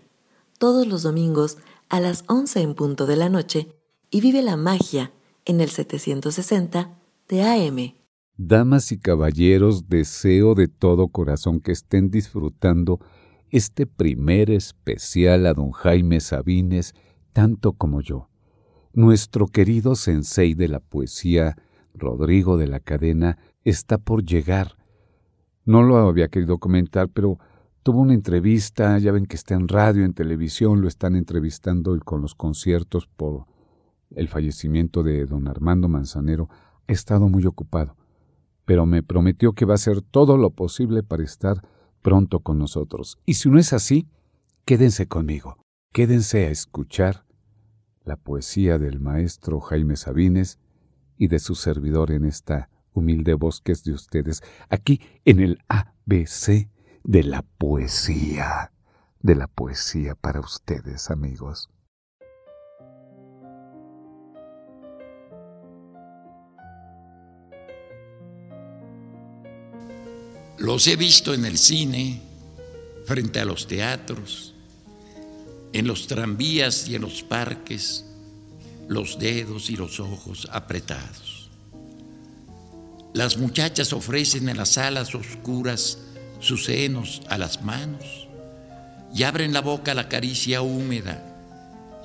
[0.58, 3.68] todos los domingos a las 11 en punto de la noche
[4.10, 5.12] y vive la magia
[5.44, 6.96] en el 760
[8.36, 13.00] Damas y caballeros, deseo de todo corazón que estén disfrutando
[13.48, 16.94] este primer especial a don Jaime Sabines
[17.32, 18.28] tanto como yo.
[18.92, 21.56] Nuestro querido sensei de la poesía,
[21.94, 24.76] Rodrigo de la Cadena, está por llegar.
[25.64, 27.38] No lo había querido comentar, pero
[27.82, 32.20] tuvo una entrevista, ya ven que está en radio, en televisión, lo están entrevistando con
[32.20, 33.46] los conciertos por
[34.10, 36.50] el fallecimiento de don Armando Manzanero.
[36.88, 37.96] Ha estado muy ocupado
[38.64, 41.66] pero me prometió que va a hacer todo lo posible para estar
[42.02, 43.18] pronto con nosotros.
[43.26, 44.08] Y si no es así,
[44.64, 45.58] quédense conmigo,
[45.92, 47.24] quédense a escuchar
[48.04, 50.58] la poesía del maestro Jaime Sabines
[51.16, 55.58] y de su servidor en esta humilde voz que es de ustedes, aquí en el
[55.68, 56.68] ABC
[57.02, 58.72] de la poesía,
[59.20, 61.73] de la poesía para ustedes, amigos.
[70.58, 72.22] Los he visto en el cine,
[73.06, 74.54] frente a los teatros,
[75.72, 78.04] en los tranvías y en los parques,
[78.88, 81.50] los dedos y los ojos apretados.
[83.14, 85.98] Las muchachas ofrecen en las salas oscuras
[86.38, 88.28] sus senos a las manos
[89.14, 91.22] y abren la boca a la caricia húmeda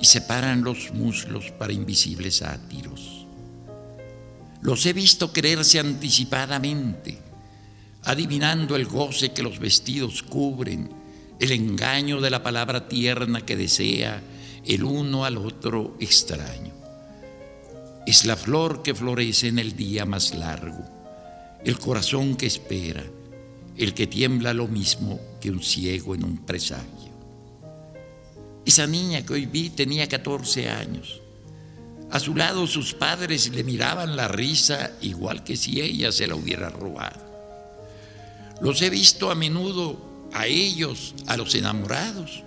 [0.00, 3.26] y separan los muslos para invisibles sátiros.
[4.60, 7.29] Los he visto quererse anticipadamente
[8.04, 10.90] adivinando el goce que los vestidos cubren,
[11.38, 14.22] el engaño de la palabra tierna que desea
[14.66, 16.72] el uno al otro extraño.
[18.06, 20.84] Es la flor que florece en el día más largo,
[21.64, 23.04] el corazón que espera,
[23.76, 27.10] el que tiembla lo mismo que un ciego en un presagio.
[28.64, 31.20] Esa niña que hoy vi tenía 14 años.
[32.10, 36.34] A su lado sus padres le miraban la risa igual que si ella se la
[36.34, 37.29] hubiera robado.
[38.60, 39.96] Los he visto a menudo
[40.32, 42.42] a ellos, a los enamorados,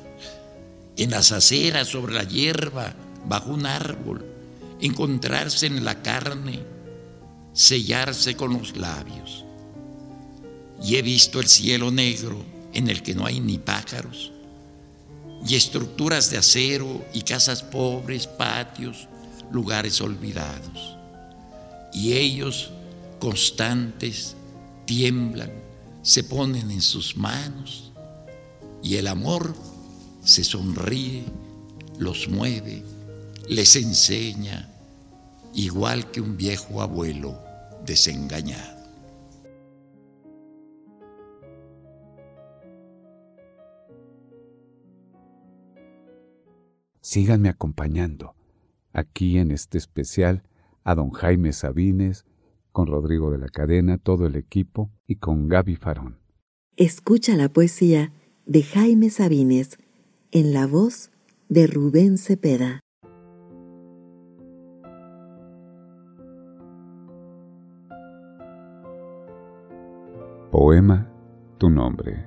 [0.96, 2.94] en las aceras, sobre la hierba,
[3.26, 4.24] bajo un árbol,
[4.80, 6.60] encontrarse en la carne,
[7.54, 9.44] sellarse con los labios.
[10.84, 14.32] Y he visto el cielo negro en el que no hay ni pájaros,
[15.48, 19.08] y estructuras de acero y casas pobres, patios,
[19.52, 20.96] lugares olvidados.
[21.92, 22.72] Y ellos,
[23.20, 24.36] constantes,
[24.86, 25.64] tiemblan
[26.04, 27.94] se ponen en sus manos
[28.84, 29.56] y el amor
[30.22, 31.24] se sonríe,
[31.98, 32.84] los mueve,
[33.48, 34.70] les enseña,
[35.54, 37.40] igual que un viejo abuelo
[37.86, 38.84] desengañado.
[47.00, 48.36] Síganme acompañando
[48.92, 50.44] aquí en este especial
[50.84, 52.26] a don Jaime Sabines,
[52.74, 56.18] con Rodrigo de la Cadena, todo el equipo y con Gaby Farón.
[56.76, 58.12] Escucha la poesía
[58.46, 59.78] de Jaime Sabines
[60.32, 61.12] en la voz
[61.48, 62.80] de Rubén Cepeda.
[70.52, 71.10] Poema
[71.60, 72.26] Tu nombre.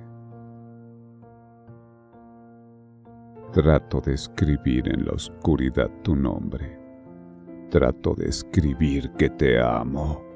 [3.51, 6.79] Trato de escribir en la oscuridad tu nombre.
[7.69, 10.26] Trato de escribir que te amo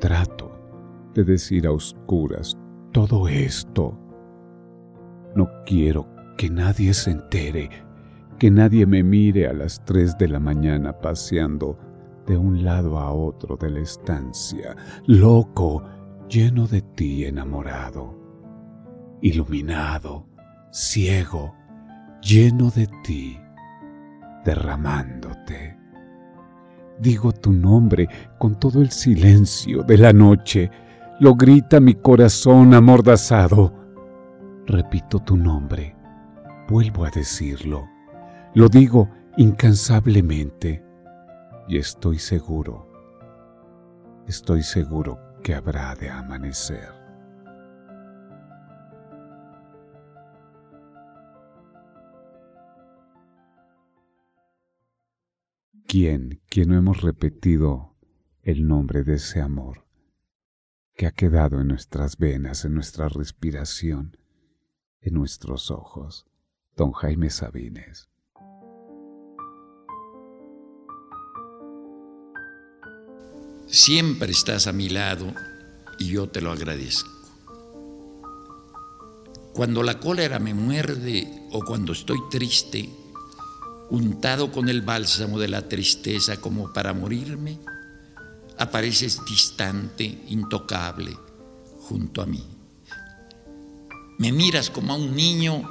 [0.00, 0.50] trato
[1.14, 2.58] de decir a oscuras
[2.92, 3.96] todo esto.
[5.36, 7.70] No quiero que nadie se entere,
[8.38, 11.78] que nadie me mire a las tres de la mañana paseando
[12.26, 15.84] de un lado a otro de la estancia, loco,
[16.28, 18.16] lleno de ti enamorado,
[19.20, 20.26] iluminado,
[20.72, 21.54] ciego,
[22.22, 23.38] lleno de ti,
[24.44, 25.79] derramándote
[27.00, 28.08] Digo tu nombre
[28.38, 30.70] con todo el silencio de la noche.
[31.18, 33.72] Lo grita mi corazón amordazado.
[34.66, 35.96] Repito tu nombre.
[36.68, 37.88] Vuelvo a decirlo.
[38.54, 39.08] Lo digo
[39.38, 40.84] incansablemente.
[41.68, 42.88] Y estoy seguro,
[44.26, 46.99] estoy seguro que habrá de amanecer.
[55.90, 57.96] ¿Quién, quién no hemos repetido
[58.44, 59.88] el nombre de ese amor
[60.94, 64.16] que ha quedado en nuestras venas, en nuestra respiración,
[65.00, 66.26] en nuestros ojos?
[66.76, 68.08] Don Jaime Sabines.
[73.66, 75.34] Siempre estás a mi lado
[75.98, 77.10] y yo te lo agradezco.
[79.52, 82.99] Cuando la cólera me muerde o cuando estoy triste,
[83.90, 87.58] untado con el bálsamo de la tristeza como para morirme,
[88.56, 91.16] apareces distante, intocable,
[91.80, 92.44] junto a mí.
[94.18, 95.68] Me miras como a un niño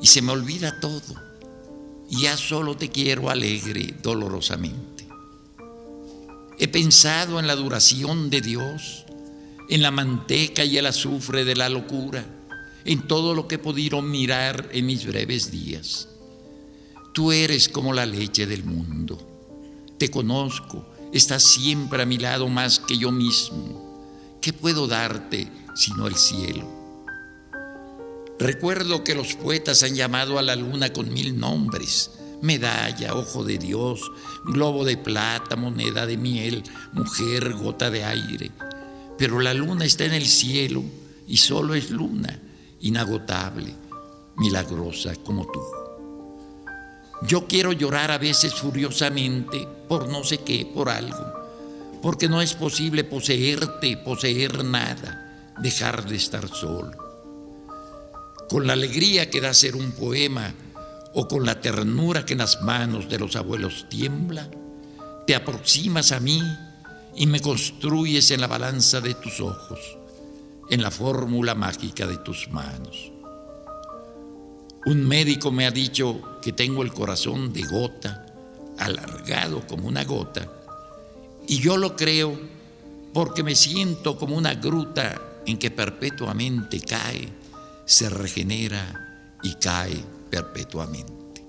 [0.00, 1.14] y se me olvida todo.
[2.10, 5.08] Y ya solo te quiero alegre dolorosamente.
[6.58, 9.06] He pensado en la duración de Dios,
[9.70, 12.26] en la manteca y el azufre de la locura,
[12.84, 16.08] en todo lo que he podido mirar en mis breves días.
[17.12, 19.18] Tú eres como la leche del mundo.
[19.98, 24.38] Te conozco, estás siempre a mi lado más que yo mismo.
[24.40, 26.66] ¿Qué puedo darte sino el cielo?
[28.38, 32.12] Recuerdo que los poetas han llamado a la luna con mil nombres.
[32.40, 34.10] Medalla, ojo de Dios,
[34.46, 38.50] globo de plata, moneda de miel, mujer, gota de aire.
[39.18, 40.82] Pero la luna está en el cielo
[41.28, 42.40] y solo es luna,
[42.80, 43.74] inagotable,
[44.38, 45.81] milagrosa como tú.
[47.26, 51.32] Yo quiero llorar a veces furiosamente por no sé qué, por algo,
[52.02, 56.98] porque no es posible poseerte, poseer nada, dejar de estar solo.
[58.48, 60.52] Con la alegría que da ser un poema
[61.14, 64.48] o con la ternura que en las manos de los abuelos tiembla,
[65.26, 66.42] te aproximas a mí
[67.14, 69.96] y me construyes en la balanza de tus ojos,
[70.70, 73.11] en la fórmula mágica de tus manos.
[74.84, 78.26] Un médico me ha dicho que tengo el corazón de gota,
[78.78, 80.50] alargado como una gota,
[81.46, 82.36] y yo lo creo
[83.14, 87.28] porque me siento como una gruta en que perpetuamente cae,
[87.84, 91.46] se regenera y cae perpetuamente.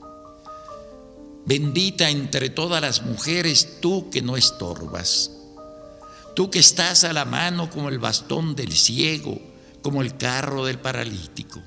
[1.46, 5.32] Bendita entre todas las mujeres tú que no estorbas,
[6.36, 9.42] tú que estás a la mano como el bastón del ciego,
[9.82, 11.60] como el carro del paralítico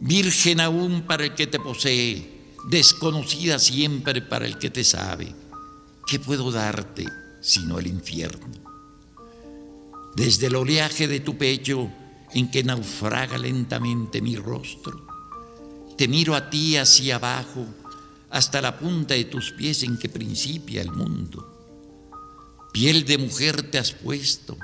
[0.00, 5.34] virgen aún para el que te posee, desconocida siempre para el que te sabe.
[6.06, 7.06] ¿Qué puedo darte
[7.40, 8.54] sino el infierno?
[10.16, 11.90] Desde el oleaje de tu pecho
[12.32, 15.06] en que naufraga lentamente mi rostro,
[15.96, 17.66] te miro a ti hacia abajo
[18.30, 21.50] hasta la punta de tus pies en que principia el mundo.
[22.72, 24.56] Piel de mujer te has puesto,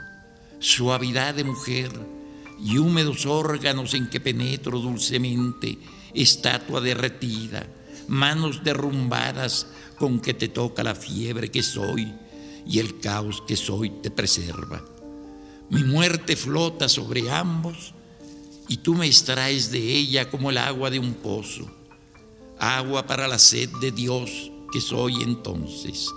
[0.58, 1.90] suavidad de mujer,
[2.62, 5.78] y húmedos órganos en que penetro dulcemente,
[6.14, 7.66] estatua derretida,
[8.08, 9.66] manos derrumbadas
[9.98, 12.12] con que te toca la fiebre que soy
[12.66, 14.84] y el caos que soy te preserva.
[15.70, 17.94] Mi muerte flota sobre ambos
[18.68, 21.70] y tú me extraes de ella como el agua de un pozo,
[22.58, 26.08] agua para la sed de Dios que soy entonces,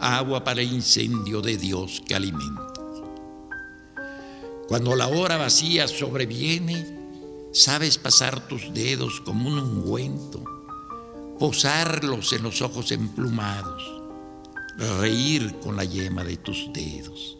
[0.00, 2.69] agua para el incendio de Dios que alimenta.
[4.70, 6.86] Cuando la hora vacía sobreviene,
[7.52, 10.44] sabes pasar tus dedos como un ungüento,
[11.40, 13.82] posarlos en los ojos emplumados,
[15.00, 17.36] reír con la yema de tus dedos.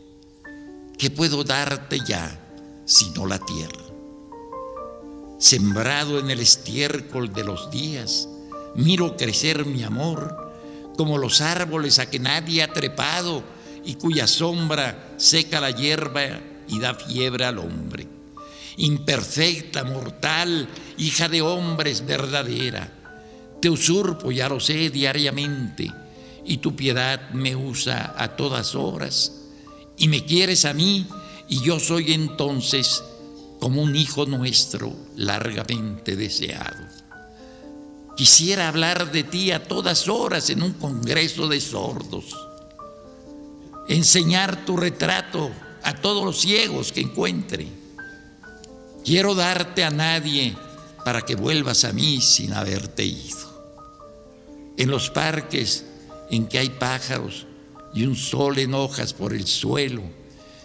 [0.99, 2.37] ¿Qué puedo darte ya
[2.85, 3.85] sino la tierra?
[5.39, 8.29] Sembrado en el estiércol de los días,
[8.75, 10.37] miro crecer mi amor
[10.97, 13.45] como los árboles a que nadie ha trepado
[13.85, 18.07] y cuya sombra seca la hierba y da fiebre al hombre.
[18.77, 22.91] Imperfecta, mortal, hija de hombres verdadera,
[23.61, 25.93] te usurpo, ya lo diariamente,
[26.45, 29.33] y tu piedad me usa a todas horas,
[29.99, 31.07] y me quieres a mí,
[31.49, 33.05] y yo soy entonces
[33.59, 36.87] como un hijo nuestro largamente deseado.
[38.17, 42.35] Quisiera hablar de ti a todas horas en un congreso de sordos,
[43.89, 45.51] enseñar tu retrato
[45.83, 47.67] a todos los ciegos que encuentre.
[49.05, 50.57] Quiero darte a nadie
[51.05, 53.39] para que vuelvas a mí sin haberte ido.
[54.77, 55.85] En los parques
[56.31, 57.47] en que hay pájaros
[57.95, 60.03] y un sol en hojas por el suelo,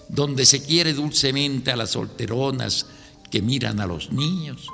[0.07, 2.86] donde se quiere dulcemente a las solteronas
[3.32, 4.68] que miran a los niños,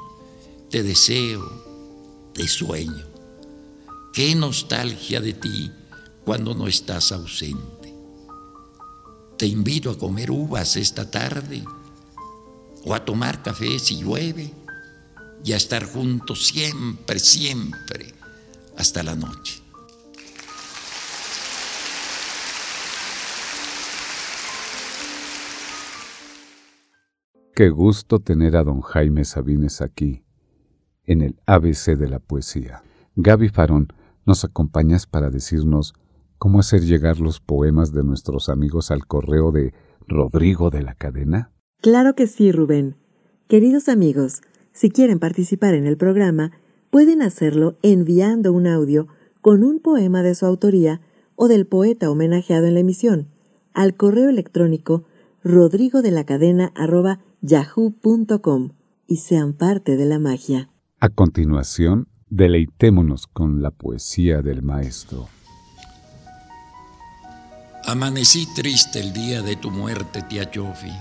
[0.69, 3.05] te deseo, te sueño.
[4.13, 5.71] Qué nostalgia de ti
[6.25, 7.80] cuando no estás ausente.
[9.41, 11.63] Te invito a comer uvas esta tarde
[12.85, 14.53] o a tomar café si llueve
[15.43, 18.13] y a estar juntos siempre, siempre,
[18.77, 19.63] hasta la noche.
[27.55, 30.23] Qué gusto tener a don Jaime Sabines aquí,
[31.05, 32.83] en el ABC de la poesía.
[33.15, 33.87] Gaby Farón,
[34.23, 35.95] ¿nos acompañas para decirnos
[36.41, 39.75] cómo hacer llegar los poemas de nuestros amigos al correo de
[40.07, 41.51] Rodrigo de la Cadena?
[41.81, 42.95] Claro que sí, Rubén.
[43.47, 44.41] Queridos amigos,
[44.73, 46.51] Si quieren participar en el programa,
[46.89, 49.07] pueden hacerlo enviando un audio
[49.41, 50.99] con un poema de su autoría
[51.35, 53.27] o del poeta homenajeado en la emisión
[53.75, 55.03] al correo electrónico
[55.43, 56.73] rodrigo de la cadena
[57.41, 58.69] yahoo.com
[59.05, 60.71] y sean parte de la magia.
[60.99, 65.27] A continuación, deleitémonos con la poesía del maestro.
[67.85, 70.93] Amanecí triste el día de tu muerte, tía Chofi,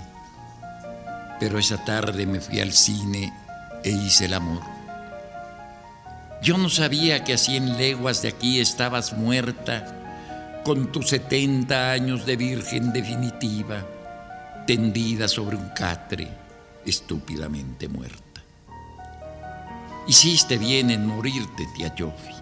[1.39, 3.33] pero esa tarde me fui al cine
[3.85, 4.63] e hice el amor.
[6.43, 12.25] Yo no sabía que a cien leguas de aquí estabas muerta, con tus setenta años
[12.25, 13.85] de virgen definitiva,
[14.67, 16.29] tendida sobre un catre,
[16.87, 18.41] estúpidamente muerta.
[20.09, 22.35] Hiciste bien en morirte, tía Jofi,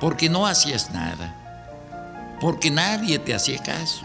[0.00, 1.47] porque no hacías nada,
[2.40, 4.02] porque nadie te hacía caso,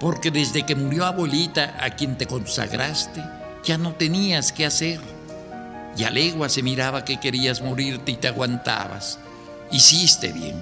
[0.00, 3.22] porque desde que murió abuelita a quien te consagraste,
[3.64, 5.00] ya no tenías qué hacer
[5.96, 9.18] y a legua se miraba que querías morirte y te aguantabas.
[9.70, 10.56] Hiciste bien.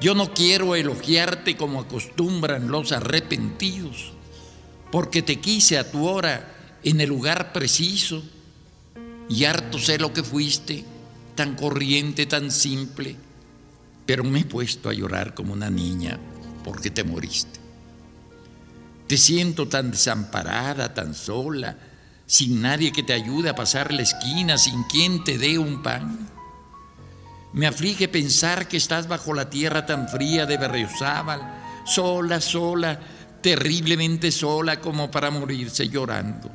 [0.00, 4.12] Yo no quiero elogiarte como acostumbran los arrepentidos,
[4.90, 6.44] porque te quise a tu hora
[6.82, 8.22] en el lugar preciso
[9.28, 10.84] y harto sé lo que fuiste,
[11.34, 13.16] tan corriente, tan simple,
[14.06, 16.18] pero me he puesto a llorar como una niña
[16.62, 17.60] porque te moriste.
[19.06, 21.76] Te siento tan desamparada, tan sola,
[22.26, 26.28] sin nadie que te ayude a pasar la esquina, sin quien te dé un pan.
[27.52, 32.98] Me aflige pensar que estás bajo la tierra tan fría de Berriozábal, sola, sola,
[33.42, 36.50] terriblemente sola como para morirse llorando.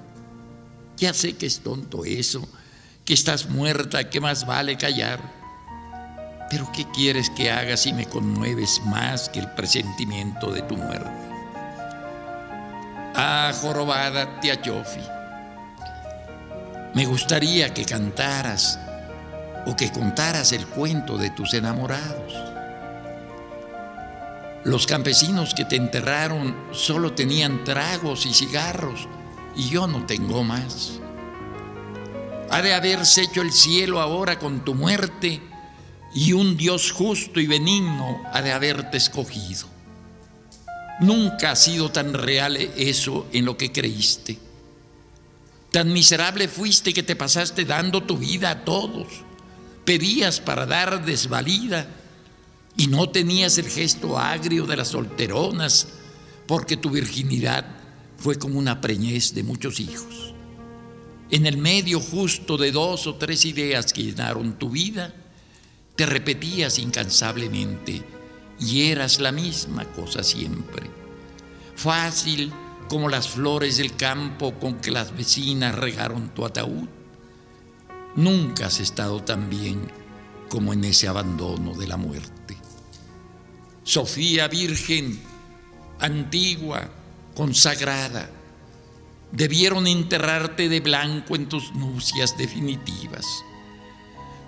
[0.97, 2.45] Ya sé que es tonto eso,
[3.05, 5.38] que estás muerta, que más vale callar.
[6.49, 11.11] Pero ¿qué quieres que haga si me conmueves más que el presentimiento de tu muerte?
[13.15, 15.19] Ah, jorobada Tiachofi
[16.93, 18.79] me gustaría que cantaras
[19.67, 22.33] o que contaras el cuento de tus enamorados.
[24.63, 29.07] Los campesinos que te enterraron solo tenían tragos y cigarros
[29.55, 30.99] y yo no tengo más.
[32.49, 35.41] Ha de haberse hecho el cielo ahora con tu muerte
[36.13, 39.67] y un Dios justo y benigno ha de haberte escogido.
[41.01, 44.37] Nunca ha sido tan real eso en lo que creíste.
[45.71, 49.07] Tan miserable fuiste que te pasaste dando tu vida a todos.
[49.85, 51.87] Pedías para dar desvalida
[52.75, 55.87] y no tenías el gesto agrio de las solteronas
[56.47, 57.65] porque tu virginidad
[58.17, 60.33] fue como una preñez de muchos hijos.
[61.31, 65.13] En el medio justo de dos o tres ideas que llenaron tu vida,
[65.99, 68.01] te repetías incansablemente
[68.57, 70.89] y eras la misma cosa siempre.
[71.75, 72.53] Fácil,
[72.87, 76.87] como las flores del campo con que las vecinas regaron tu ataúd.
[78.15, 79.91] Nunca has estado tan bien
[80.47, 82.55] como en ese abandono de la muerte.
[83.83, 85.19] Sofía Virgen,
[85.99, 86.89] antigua,
[87.35, 88.29] consagrada,
[89.33, 93.25] debieron enterrarte de blanco en tus nupcias definitivas.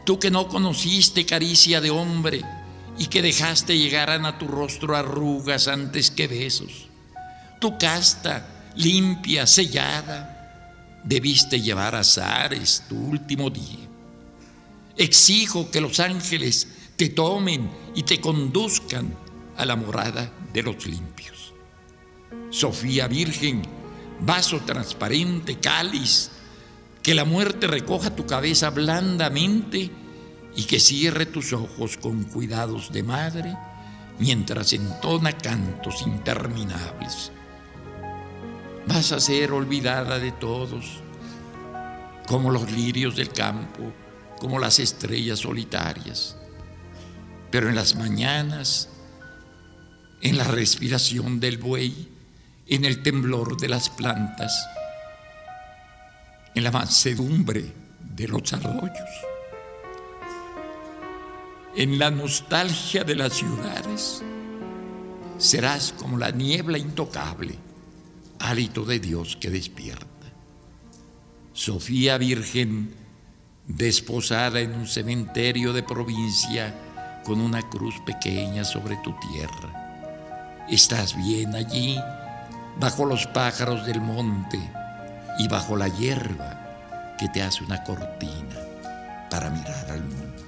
[0.06, 2.42] Tú que no conociste caricia de hombre
[2.98, 6.92] y que dejaste llegar a tu rostro arrugas antes que besos
[7.62, 13.88] tu casta, limpia, sellada, debiste llevar a Zares tu último día.
[14.98, 19.16] Exijo que los ángeles te tomen y te conduzcan
[19.58, 21.54] a la morada de los limpios.
[22.50, 23.62] Sofía Virgen,
[24.22, 26.32] vaso transparente, cáliz,
[27.04, 29.90] que la muerte recoja tu cabeza blandamente
[30.56, 33.56] y que cierre tus ojos con cuidados de madre
[34.20, 37.32] mientras entona cantos interminables
[38.88, 41.02] vas a ser olvidada de todos,
[42.28, 43.94] como los lirios del campo,
[44.40, 46.38] como las estrellas solitarias.
[47.52, 48.90] Pero en las mañanas,
[50.22, 52.10] en la respiración del buey,
[52.68, 54.66] en el temblor de las plantas,
[56.56, 57.74] en la mansedumbre
[58.16, 59.10] de los arroyos,
[61.76, 64.22] en la nostalgia de las ciudades,
[65.38, 67.58] serás como la niebla intocable
[68.40, 70.06] hálito de Dios que despierta.
[71.54, 72.94] Sofía Virgen,
[73.68, 76.76] desposada en un cementerio de provincia
[77.24, 80.66] con una cruz pequeña sobre tu tierra.
[80.70, 81.98] Estás bien allí,
[82.80, 84.60] bajo los pájaros del monte
[85.40, 88.56] y bajo la hierba que te hace una cortina
[89.30, 90.42] para mirar al mundo.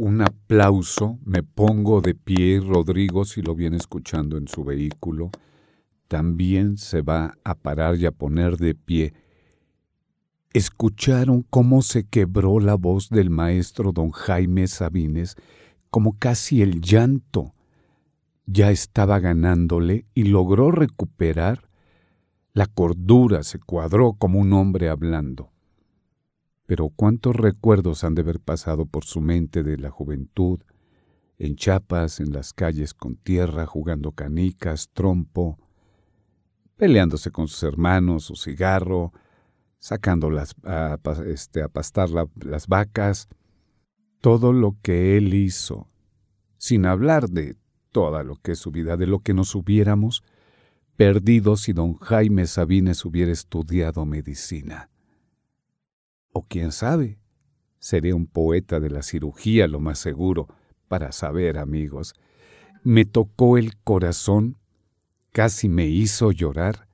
[0.00, 5.30] un aplauso, me pongo de pie, Rodrigo, si lo viene escuchando en su vehículo,
[6.08, 9.12] también se va a parar y a poner de pie.
[10.54, 15.36] Escucharon cómo se quebró la voz del maestro don Jaime Sabines,
[15.90, 17.52] como casi el llanto
[18.52, 21.70] ya estaba ganándole y logró recuperar
[22.52, 25.52] la cordura, se cuadró como un hombre hablando.
[26.66, 30.60] Pero cuántos recuerdos han de haber pasado por su mente de la juventud,
[31.38, 35.58] en chapas, en las calles con tierra, jugando canicas, trompo,
[36.76, 39.12] peleándose con sus hermanos, su cigarro,
[39.78, 43.28] sacando las, a, este, a pastar las vacas,
[44.20, 45.88] todo lo que él hizo,
[46.58, 47.56] sin hablar de
[47.92, 50.22] toda lo que es su vida, de lo que nos hubiéramos
[50.96, 54.90] perdido si don Jaime Sabines hubiera estudiado medicina.
[56.32, 57.18] O quién sabe,
[57.78, 60.48] sería un poeta de la cirugía, lo más seguro,
[60.88, 62.14] para saber, amigos.
[62.84, 64.58] Me tocó el corazón,
[65.32, 66.86] casi me hizo llorar,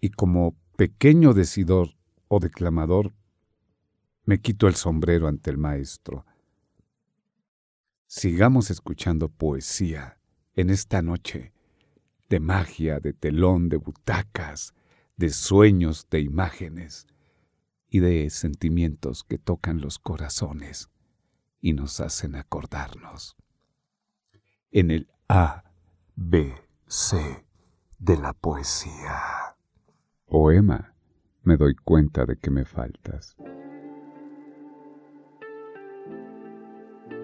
[0.00, 1.90] y como pequeño decidor
[2.28, 3.12] o declamador,
[4.24, 6.24] me quito el sombrero ante el maestro.
[8.12, 10.18] Sigamos escuchando poesía
[10.56, 11.52] en esta noche,
[12.28, 14.74] de magia, de telón, de butacas,
[15.16, 17.06] de sueños, de imágenes
[17.88, 20.90] y de sentimientos que tocan los corazones
[21.60, 23.36] y nos hacen acordarnos.
[24.72, 25.62] En el A,
[26.16, 26.52] B,
[26.88, 27.46] C
[28.00, 29.54] de la poesía.
[30.26, 30.96] Poema,
[31.44, 33.36] me doy cuenta de que me faltas.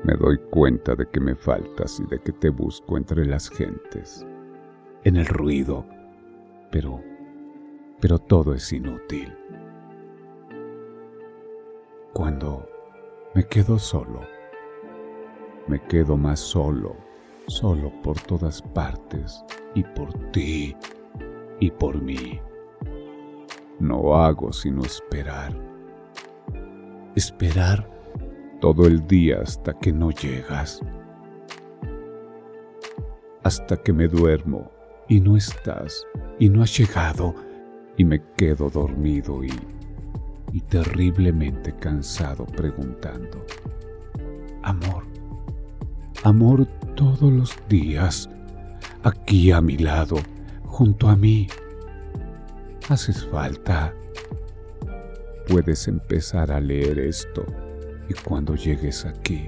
[0.06, 4.24] Me doy cuenta de que me faltas y de que te busco entre las gentes,
[5.02, 5.84] en el ruido,
[6.70, 7.02] pero,
[8.00, 9.36] pero todo es inútil.
[12.12, 12.68] Cuando
[13.34, 14.20] me quedo solo.
[15.66, 16.94] Me quedo más solo,
[17.48, 19.44] solo por todas partes
[19.74, 20.76] y por ti
[21.58, 22.40] y por mí.
[23.80, 25.52] No hago sino esperar.
[27.16, 27.95] Esperar
[28.60, 30.80] todo el día hasta que no llegas.
[33.42, 34.70] Hasta que me duermo
[35.08, 36.04] y no estás
[36.38, 37.34] y no has llegado
[37.96, 39.50] y me quedo dormido y
[40.56, 43.44] y terriblemente cansado preguntando,
[44.62, 45.04] Amor,
[46.24, 48.30] amor todos los días,
[49.02, 50.16] aquí a mi lado,
[50.64, 51.46] junto a mí,
[52.88, 53.94] haces falta.
[55.46, 57.44] Puedes empezar a leer esto
[58.08, 59.46] y cuando llegues aquí,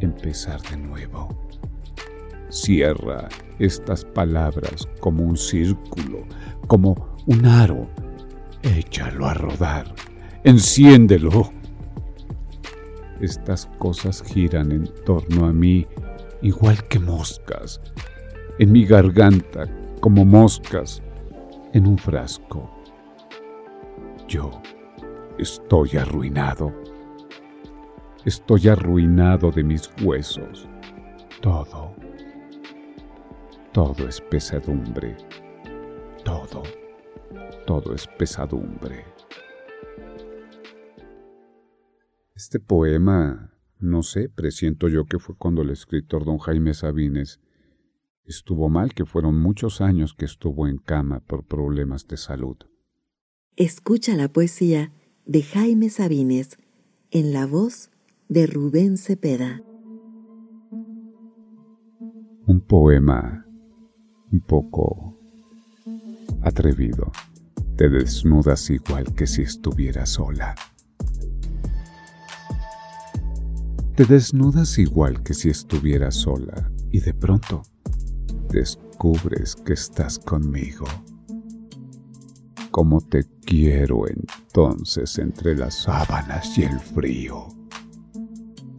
[0.00, 1.28] empezar de nuevo.
[2.50, 3.28] Cierra
[3.58, 6.24] estas palabras como un círculo,
[6.66, 7.88] como un aro.
[8.62, 9.94] Échalo a rodar
[10.44, 11.50] enciéndelo.
[13.20, 15.86] Estas cosas giran en torno a mí
[16.40, 17.80] igual que moscas,
[18.58, 19.66] en mi garganta
[20.00, 21.02] como moscas
[21.72, 22.70] en un frasco.
[24.28, 24.50] Yo
[25.38, 26.72] estoy arruinado.
[28.28, 30.68] Estoy arruinado de mis huesos.
[31.40, 31.96] Todo,
[33.72, 35.16] todo es pesadumbre.
[36.26, 36.62] Todo,
[37.66, 39.06] todo es pesadumbre.
[42.36, 47.40] Este poema, no sé, presiento yo que fue cuando el escritor don Jaime Sabines
[48.26, 52.58] estuvo mal, que fueron muchos años que estuvo en cama por problemas de salud.
[53.56, 54.92] Escucha la poesía
[55.24, 56.58] de Jaime Sabines
[57.10, 57.90] en la voz
[58.28, 59.62] de Rubén Cepeda.
[62.46, 63.46] Un poema
[64.30, 65.18] un poco
[66.42, 67.10] atrevido.
[67.76, 70.54] Te desnudas igual que si estuviera sola.
[73.96, 77.62] Te desnudas igual que si estuvieras sola y de pronto
[78.50, 80.84] descubres que estás conmigo.
[82.70, 87.57] Cómo te quiero entonces entre las sábanas y el frío.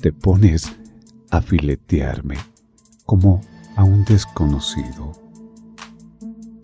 [0.02, 0.72] Te pones
[1.30, 2.38] a filetearme
[3.06, 3.42] como
[3.76, 5.12] a un desconocido.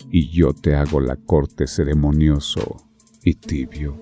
[0.09, 2.77] Y yo te hago la corte ceremonioso
[3.25, 4.01] y tibio.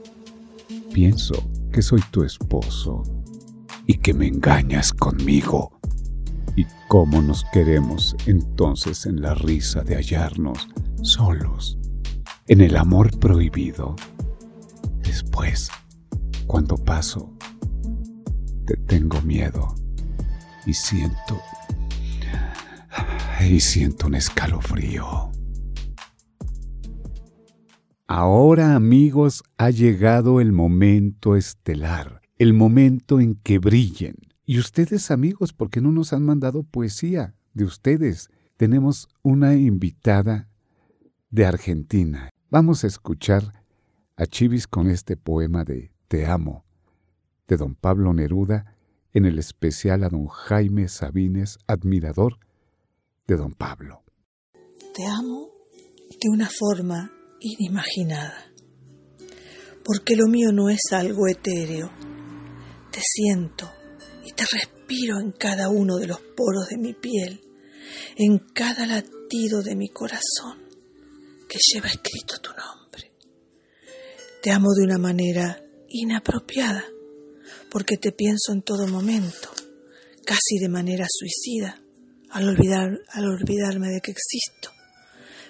[0.94, 1.34] Pienso
[1.72, 3.02] que soy tu esposo
[3.88, 5.80] y que me engañas conmigo.
[6.56, 10.68] ¿Y cómo nos queremos entonces en la risa de hallarnos
[11.02, 11.80] solos,
[12.48, 13.96] en el amor prohibido?
[15.02, 15.72] Después,
[16.46, 17.34] cuando paso,
[18.66, 19.76] te tengo miedo
[20.66, 21.42] y siento...
[23.42, 25.32] y siento un escalofrío.
[28.08, 34.16] Ahora amigos ha llegado el momento estelar el momento en que brillen.
[34.46, 38.30] Y ustedes amigos, ¿por qué no nos han mandado poesía de ustedes?
[38.58, 40.50] Tenemos una invitada
[41.30, 42.30] de Argentina.
[42.50, 43.64] Vamos a escuchar
[44.18, 46.66] a Chivis con este poema de Te amo,
[47.48, 48.78] de don Pablo Neruda,
[49.14, 52.40] en el especial a don Jaime Sabines, admirador
[53.28, 54.04] de don Pablo.
[54.94, 55.50] Te amo
[56.10, 58.52] de una forma inimaginada,
[59.84, 61.92] porque lo mío no es algo etéreo.
[62.92, 63.70] Te siento
[64.24, 67.42] y te respiro en cada uno de los poros de mi piel,
[68.16, 70.64] en cada latido de mi corazón
[71.50, 73.12] que lleva escrito tu nombre.
[74.42, 76.84] Te amo de una manera inapropiada,
[77.74, 79.50] porque te pienso en todo momento,
[80.24, 81.82] casi de manera suicida,
[82.30, 84.70] al, olvidar, al olvidarme de que existo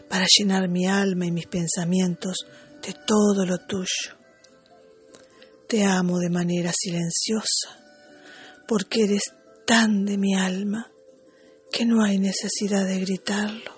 [0.09, 2.37] para llenar mi alma y mis pensamientos
[2.81, 4.17] de todo lo tuyo.
[5.67, 7.77] Te amo de manera silenciosa,
[8.69, 9.33] porque eres
[9.65, 10.89] tan de mi alma
[11.73, 13.75] que no hay necesidad de gritarlo.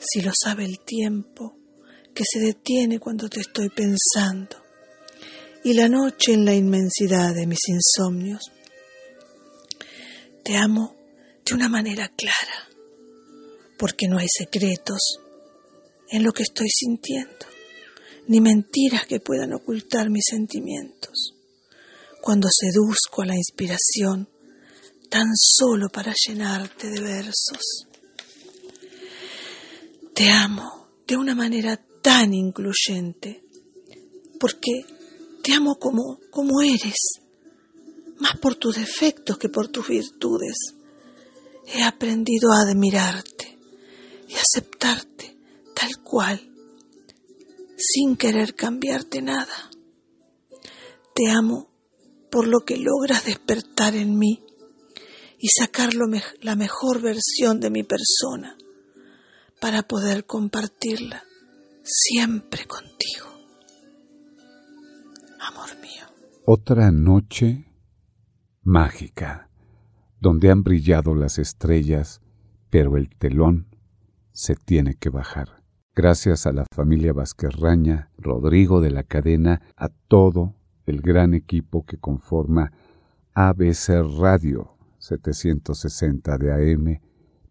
[0.00, 1.56] Si lo sabe el tiempo,
[2.12, 4.65] que se detiene cuando te estoy pensando,
[5.66, 8.52] y la noche en la inmensidad de mis insomnios.
[10.44, 10.94] Te amo
[11.44, 12.68] de una manera clara,
[13.76, 15.18] porque no hay secretos
[16.08, 17.46] en lo que estoy sintiendo,
[18.28, 21.34] ni mentiras que puedan ocultar mis sentimientos.
[22.22, 24.28] Cuando seduzco a la inspiración,
[25.10, 27.88] tan solo para llenarte de versos.
[30.14, 33.42] Te amo de una manera tan incluyente,
[34.38, 34.95] porque
[35.46, 37.20] te amo como, como eres,
[38.18, 40.74] más por tus defectos que por tus virtudes.
[41.72, 43.56] He aprendido a admirarte
[44.26, 45.36] y aceptarte
[45.72, 46.40] tal cual,
[47.76, 49.70] sin querer cambiarte nada.
[51.14, 51.70] Te amo
[52.28, 54.42] por lo que logras despertar en mí
[55.38, 58.58] y sacar la mejor versión de mi persona
[59.60, 61.22] para poder compartirla
[61.84, 63.35] siempre contigo.
[65.40, 66.04] Amor mío.
[66.44, 67.66] Otra noche
[68.62, 69.48] mágica,
[70.20, 72.20] donde han brillado las estrellas,
[72.70, 73.68] pero el telón
[74.32, 75.66] se tiene que bajar
[75.96, 81.96] gracias a la familia Vázquez-Raña, Rodrigo de la cadena, a todo el gran equipo que
[81.96, 82.70] conforma
[83.32, 87.00] ABC Radio 760 de AM,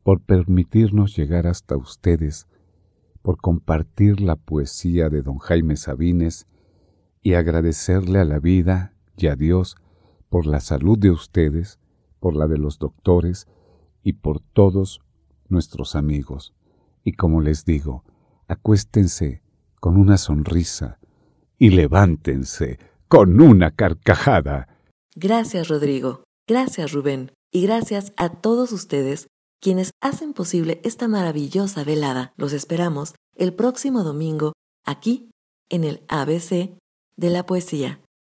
[0.03, 2.45] por permitirnos llegar hasta ustedes,
[3.23, 6.45] por compartir la poesía de don Jaime Sabines
[7.25, 9.77] y agradecerle a la vida y a Dios
[10.29, 11.79] por la salud de ustedes,
[12.19, 13.47] por la de los doctores
[14.03, 15.01] y por todos
[15.49, 16.53] nuestros amigos.
[17.03, 18.03] Y como les digo,
[18.47, 19.41] acuéstense
[19.79, 20.99] con una sonrisa
[21.57, 24.67] y levántense con una carcajada.
[25.15, 26.25] Gracias, Rodrigo.
[26.47, 27.31] Gracias, Rubén.
[27.51, 32.33] Y gracias a todos ustedes quienes hacen posible esta maravillosa velada.
[32.37, 34.53] Los esperamos el próximo domingo
[34.85, 35.31] aquí
[35.69, 36.77] en el ABC
[37.17, 38.04] de la poesía.